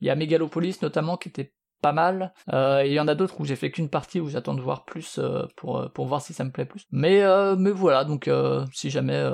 Il 0.00 0.06
y 0.06 0.08
a 0.08 0.16
Megalopolis 0.16 0.78
notamment 0.80 1.18
qui 1.18 1.28
était 1.28 1.52
pas 1.80 1.92
mal. 1.92 2.32
Euh, 2.52 2.82
il 2.84 2.92
y 2.92 3.00
en 3.00 3.08
a 3.08 3.14
d'autres 3.14 3.40
où 3.40 3.44
j'ai 3.44 3.56
fait 3.56 3.70
qu'une 3.70 3.88
partie 3.88 4.20
où 4.20 4.28
j'attends 4.28 4.54
de 4.54 4.60
voir 4.60 4.84
plus 4.84 5.18
euh, 5.18 5.46
pour 5.56 5.78
euh, 5.78 5.88
pour 5.88 6.06
voir 6.06 6.22
si 6.22 6.32
ça 6.32 6.44
me 6.44 6.50
plaît 6.50 6.64
plus. 6.64 6.86
Mais 6.92 7.22
mais 7.56 7.70
voilà 7.70 8.04
donc 8.04 8.30
si 8.72 8.90
jamais 8.90 9.28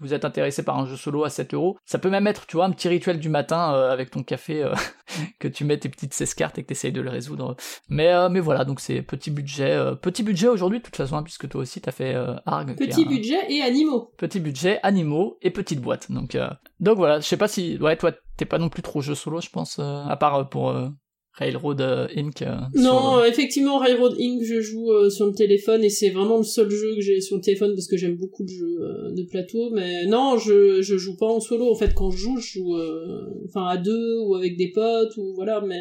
vous 0.00 0.14
êtes 0.14 0.24
intéressé 0.24 0.64
par 0.64 0.78
un 0.78 0.86
jeu 0.86 0.96
solo 0.96 1.24
à 1.24 1.30
7 1.30 1.54
euros, 1.54 1.78
ça 1.84 1.98
peut 1.98 2.10
même 2.10 2.26
être 2.26 2.46
tu 2.46 2.56
vois 2.56 2.64
un 2.64 2.70
petit 2.70 2.88
rituel 2.88 3.20
du 3.20 3.28
matin 3.28 3.70
avec 3.90 4.10
ton 4.10 4.22
café 4.22 4.68
que 5.38 5.48
tu 5.48 5.64
mets 5.64 5.78
tes 5.78 5.88
petites 5.88 6.14
16 6.14 6.34
cartes 6.34 6.58
et 6.58 6.62
que 6.62 6.68
tu 6.68 6.72
essayes 6.72 6.92
de 6.92 7.00
le 7.00 7.10
résoudre. 7.10 7.56
Mais 7.88 8.12
mais 8.28 8.40
voilà 8.40 8.64
donc 8.64 8.80
c'est 8.80 9.02
petit 9.02 9.30
budget 9.30 9.78
petit 10.00 10.22
budget 10.22 10.48
aujourd'hui 10.48 10.78
de 10.78 10.84
toute 10.84 10.96
façon 10.96 11.16
hein, 11.16 11.22
puisque 11.22 11.48
toi 11.48 11.60
aussi 11.60 11.80
t'as 11.80 11.92
fait 11.92 12.14
Arg. 12.46 12.76
Petit 12.76 13.04
budget 13.04 13.40
et 13.48 13.62
animaux. 13.62 14.12
Petit 14.16 14.40
budget 14.40 14.80
animaux 14.82 15.38
et 15.42 15.50
petite 15.50 15.80
boîte 15.80 16.10
donc 16.10 16.36
donc 16.80 16.96
voilà 16.96 17.20
je 17.20 17.26
sais 17.26 17.36
pas 17.36 17.48
si 17.48 17.76
ouais 17.78 17.96
toi 17.96 18.12
t'es 18.36 18.46
pas 18.46 18.58
non 18.58 18.68
plus 18.68 18.82
trop 18.82 19.00
jeu 19.00 19.14
solo 19.14 19.40
je 19.40 19.50
pense 19.50 19.78
à 19.78 20.16
part 20.16 20.48
pour 20.48 20.74
Railroad 21.34 21.80
euh, 21.80 22.06
Inc. 22.14 22.42
Euh, 22.42 22.56
non, 22.74 23.18
euh, 23.18 23.24
effectivement, 23.24 23.78
Railroad 23.78 24.14
Inc. 24.20 24.42
je 24.42 24.60
joue 24.60 24.90
sur 25.10 25.26
le 25.26 25.32
téléphone 25.32 25.82
et 25.82 25.88
c'est 25.88 26.10
vraiment 26.10 26.36
le 26.36 26.44
seul 26.44 26.70
jeu 26.70 26.94
que 26.94 27.00
j'ai 27.00 27.20
sur 27.20 27.36
le 27.36 27.42
téléphone 27.42 27.74
parce 27.74 27.86
que 27.86 27.96
j'aime 27.96 28.16
beaucoup 28.16 28.44
de 28.44 28.50
jeux 28.50 28.78
de 29.14 29.22
plateau. 29.22 29.70
Mais 29.70 30.04
non, 30.06 30.36
je 30.36 30.82
je 30.82 30.96
joue 30.96 31.16
pas 31.16 31.26
en 31.26 31.40
solo. 31.40 31.70
En 31.70 31.74
fait, 31.74 31.94
quand 31.94 32.10
je 32.10 32.18
joue, 32.18 32.36
je 32.36 32.58
joue 32.58 32.76
enfin 33.46 33.66
à 33.66 33.76
deux 33.78 34.18
ou 34.26 34.34
avec 34.34 34.56
des 34.56 34.68
potes 34.68 35.16
ou 35.16 35.32
voilà. 35.34 35.62
Mais 35.66 35.80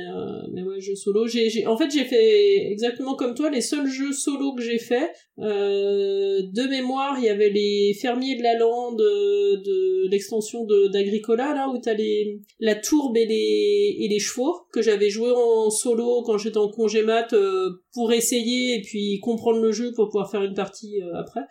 mais 0.53 0.63
ouais, 0.63 0.79
jeu 0.79 0.95
solo. 0.95 1.27
J'ai 1.27 1.49
j'ai 1.49 1.67
en 1.67 1.77
fait 1.77 1.91
j'ai 1.91 2.05
fait 2.05 2.71
exactement 2.71 3.15
comme 3.15 3.35
toi. 3.35 3.49
Les 3.49 3.61
seuls 3.61 3.89
jeux 3.89 4.13
solo 4.13 4.53
que 4.53 4.63
j'ai 4.63 4.79
fait 4.79 5.11
de 5.37 6.69
mémoire, 6.69 7.17
il 7.17 7.25
y 7.25 7.29
avait 7.29 7.49
les 7.49 7.93
fermiers 7.99 8.37
de 8.37 8.43
la 8.43 8.57
lande 8.57 8.97
de 8.99 10.09
l'extension 10.09 10.63
de 10.65 10.87
d'Agricola 10.87 11.53
là 11.53 11.69
où 11.69 11.77
t'as 11.77 11.93
les 11.93 12.39
la 12.59 12.75
tourbe 12.75 13.17
et 13.17 13.25
les 13.25 13.97
et 13.99 14.07
les 14.07 14.19
chevaux 14.19 14.55
que 14.71 14.81
j'avais 14.81 15.09
joué 15.09 15.31
en 15.31 15.40
solo 15.69 16.23
quand 16.23 16.37
j'étais 16.37 16.57
en 16.57 16.69
congé 16.69 17.03
mat 17.03 17.33
euh, 17.33 17.83
pour 17.93 18.11
essayer 18.11 18.75
et 18.75 18.81
puis 18.81 19.19
comprendre 19.19 19.61
le 19.61 19.71
jeu 19.71 19.91
pour 19.93 20.07
pouvoir 20.07 20.29
faire 20.29 20.43
une 20.43 20.53
partie 20.53 21.01
euh, 21.01 21.19
après. 21.19 21.41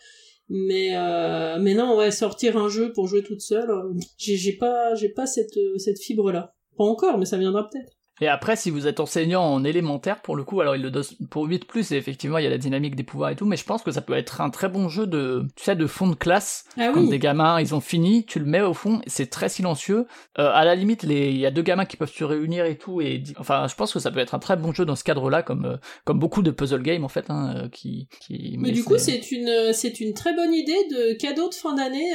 Mais 0.49 0.97
euh, 0.97 1.59
mais 1.61 1.75
non, 1.75 1.97
ouais, 1.97 2.11
sortir 2.11 2.57
un 2.57 2.69
jeu 2.69 2.93
pour 2.93 3.07
jouer 3.07 3.23
toute 3.23 3.41
seule, 3.41 3.71
j'ai 4.19 4.57
pas 4.57 4.95
j'ai 4.95 5.09
pas 5.09 5.27
cette 5.27 5.59
cette 5.77 6.01
fibre 6.01 6.33
là. 6.33 6.55
Pas 6.77 6.85
encore, 6.85 7.19
mais 7.19 7.25
ça 7.25 7.39
viendra 7.39 7.69
peut-être. 7.69 8.00
Et 8.21 8.29
après, 8.29 8.57
si 8.57 8.71
vous 8.71 8.87
êtes 8.87 9.01
enseignant 9.01 9.43
en 9.43 9.65
élémentaire, 9.65 10.21
pour 10.21 10.37
le 10.37 10.45
coup, 10.45 10.61
alors 10.61 10.77
il 10.77 10.83
le 10.83 10.91
donne 10.91 11.05
pour 11.31 11.49
8+, 11.49 11.93
et 11.93 11.97
effectivement, 11.97 12.39
il 12.39 12.45
y 12.45 12.47
a 12.47 12.51
la 12.51 12.59
dynamique 12.59 12.95
des 12.95 13.03
pouvoirs 13.03 13.31
et 13.31 13.37
tout, 13.37 13.47
mais 13.47 13.57
je 13.57 13.65
pense 13.65 13.83
que 13.83 13.91
ça 13.91 14.03
peut 14.03 14.13
être 14.13 14.41
un 14.41 14.51
très 14.51 14.69
bon 14.69 14.89
jeu 14.89 15.07
de, 15.07 15.47
tu 15.57 15.65
sais, 15.65 15.77
de 15.77 15.87
fond 15.87 16.09
de 16.09 16.15
classe. 16.15 16.65
Ah 16.77 16.91
Quand 16.93 17.03
des 17.03 17.19
gamins, 17.19 17.61
ils 17.61 17.75
ont 17.75 17.81
fini, 17.81 18.27
tu 18.27 18.39
le 18.39 18.45
mets 18.45 18.61
au 18.61 18.75
fond, 18.75 19.01
c'est 19.07 19.31
très 19.31 19.49
silencieux. 19.49 20.07
Euh, 20.39 20.51
à 20.53 20.65
la 20.65 20.75
limite, 20.75 21.05
il 21.05 21.39
y 21.39 21.47
a 21.47 21.51
deux 21.51 21.63
gamins 21.63 21.87
qui 21.87 21.97
peuvent 21.97 22.13
se 22.13 22.25
réunir 22.25 22.67
et 22.67 22.77
tout, 22.77 23.01
et 23.01 23.23
enfin, 23.39 23.67
je 23.69 23.75
pense 23.75 23.93
que 23.93 23.99
ça 23.99 24.11
peut 24.11 24.21
être 24.21 24.35
un 24.35 24.39
très 24.39 24.57
bon 24.57 24.73
jeu 24.73 24.85
dans 24.85 24.97
ce 24.97 25.05
cadre-là, 25.05 25.43
comme, 25.43 25.65
euh, 25.65 25.77
comme 26.05 26.19
beaucoup 26.19 26.43
de 26.43 26.51
puzzle 26.51 26.83
games, 26.83 27.05
en 27.05 27.09
fait, 27.09 27.31
hein, 27.31 27.55
euh, 27.57 27.69
qui, 27.69 28.09
qui... 28.21 28.57
Mais, 28.59 28.71
du 28.71 28.85
coup, 28.85 28.99
c'est 28.99 29.33
une, 29.33 29.73
c'est 29.73 30.01
une 30.01 30.13
très 30.13 30.35
bonne 30.35 30.53
idée 30.53 30.73
de 30.91 31.15
cadeau 31.15 31.49
de 31.49 31.55
fin 31.55 31.75
d'année. 31.75 32.11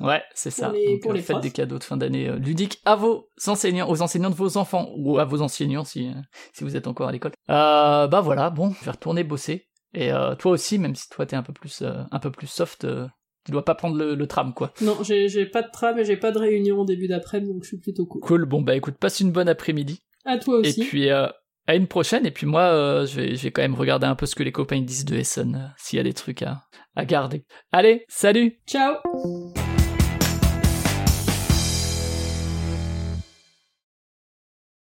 ouais, 0.00 0.22
c'est 0.34 0.50
ça. 0.50 0.72
pour 1.02 1.12
les 1.12 1.22
faites 1.22 1.40
des 1.40 1.50
cadeaux 1.50 1.78
de 1.78 1.84
fin 1.84 1.96
d'année 1.96 2.30
ludiques 2.38 2.80
à 2.84 2.94
vos 2.94 3.28
enseignants, 3.46 3.90
aux 3.90 4.02
enseignants 4.02 4.30
de 4.30 4.34
vos 4.34 4.56
enfants, 4.56 4.90
ou 4.96 5.18
à 5.18 5.24
vos 5.24 5.31
enseignants 5.40 5.84
si, 5.84 6.08
euh, 6.08 6.20
si 6.52 6.64
vous 6.64 6.76
êtes 6.76 6.86
encore 6.86 7.08
à 7.08 7.12
l'école. 7.12 7.32
Euh, 7.48 8.06
bah 8.06 8.20
voilà, 8.20 8.50
bon, 8.50 8.72
je 8.80 8.84
vais 8.84 8.90
retourner 8.90 9.24
bosser. 9.24 9.68
Et 9.94 10.12
euh, 10.12 10.34
toi 10.34 10.52
aussi, 10.52 10.78
même 10.78 10.94
si 10.94 11.08
toi 11.08 11.26
t'es 11.26 11.36
un 11.36 11.42
peu 11.42 11.52
plus 11.52 11.82
un 11.82 12.18
peu 12.18 12.30
plus 12.30 12.46
soft, 12.46 12.86
tu 13.44 13.52
dois 13.52 13.64
pas 13.64 13.74
prendre 13.74 13.96
le, 13.96 14.26
tram 14.26 14.54
quoi. 14.54 14.72
Non, 14.80 14.96
j'ai 15.02 15.46
pas 15.46 15.62
de 15.62 15.70
tram 15.70 15.98
et 15.98 16.04
j'ai 16.04 16.16
pas 16.16 16.32
de 16.32 16.38
réunion 16.38 16.80
au 16.80 16.84
début 16.84 17.08
d'après-midi, 17.08 17.52
donc 17.52 17.64
je 17.64 17.68
suis 17.68 17.78
plutôt 17.78 18.06
cool. 18.06 18.20
Cool, 18.22 18.44
bon 18.46 18.62
bah 18.62 18.74
écoute, 18.74 18.96
passe 18.98 19.20
une 19.20 19.32
bonne 19.32 19.48
après-midi. 19.48 20.00
À 20.24 20.38
toi 20.38 20.58
aussi. 20.58 20.80
Et 20.80 20.84
puis 20.84 21.10
à 21.10 21.34
une 21.74 21.86
prochaine, 21.86 22.26
et 22.26 22.30
puis 22.30 22.46
moi 22.46 23.04
je, 23.04 23.20
vais, 23.20 23.36
je 23.36 23.42
vais 23.42 23.50
quand 23.50 23.62
même 23.62 23.74
regarder 23.74 24.06
un 24.06 24.14
peu 24.14 24.26
ce 24.26 24.34
que 24.34 24.42
les 24.42 24.52
copains 24.52 24.80
disent 24.80 25.04
de 25.04 25.16
Essen, 25.16 25.74
s'il 25.76 25.98
y 25.98 26.00
a 26.00 26.04
des 26.04 26.14
trucs 26.14 26.42
à, 26.42 26.62
à 26.96 27.04
garder. 27.04 27.44
Allez, 27.70 28.04
salut 28.08 28.60
Ciao 28.66 28.94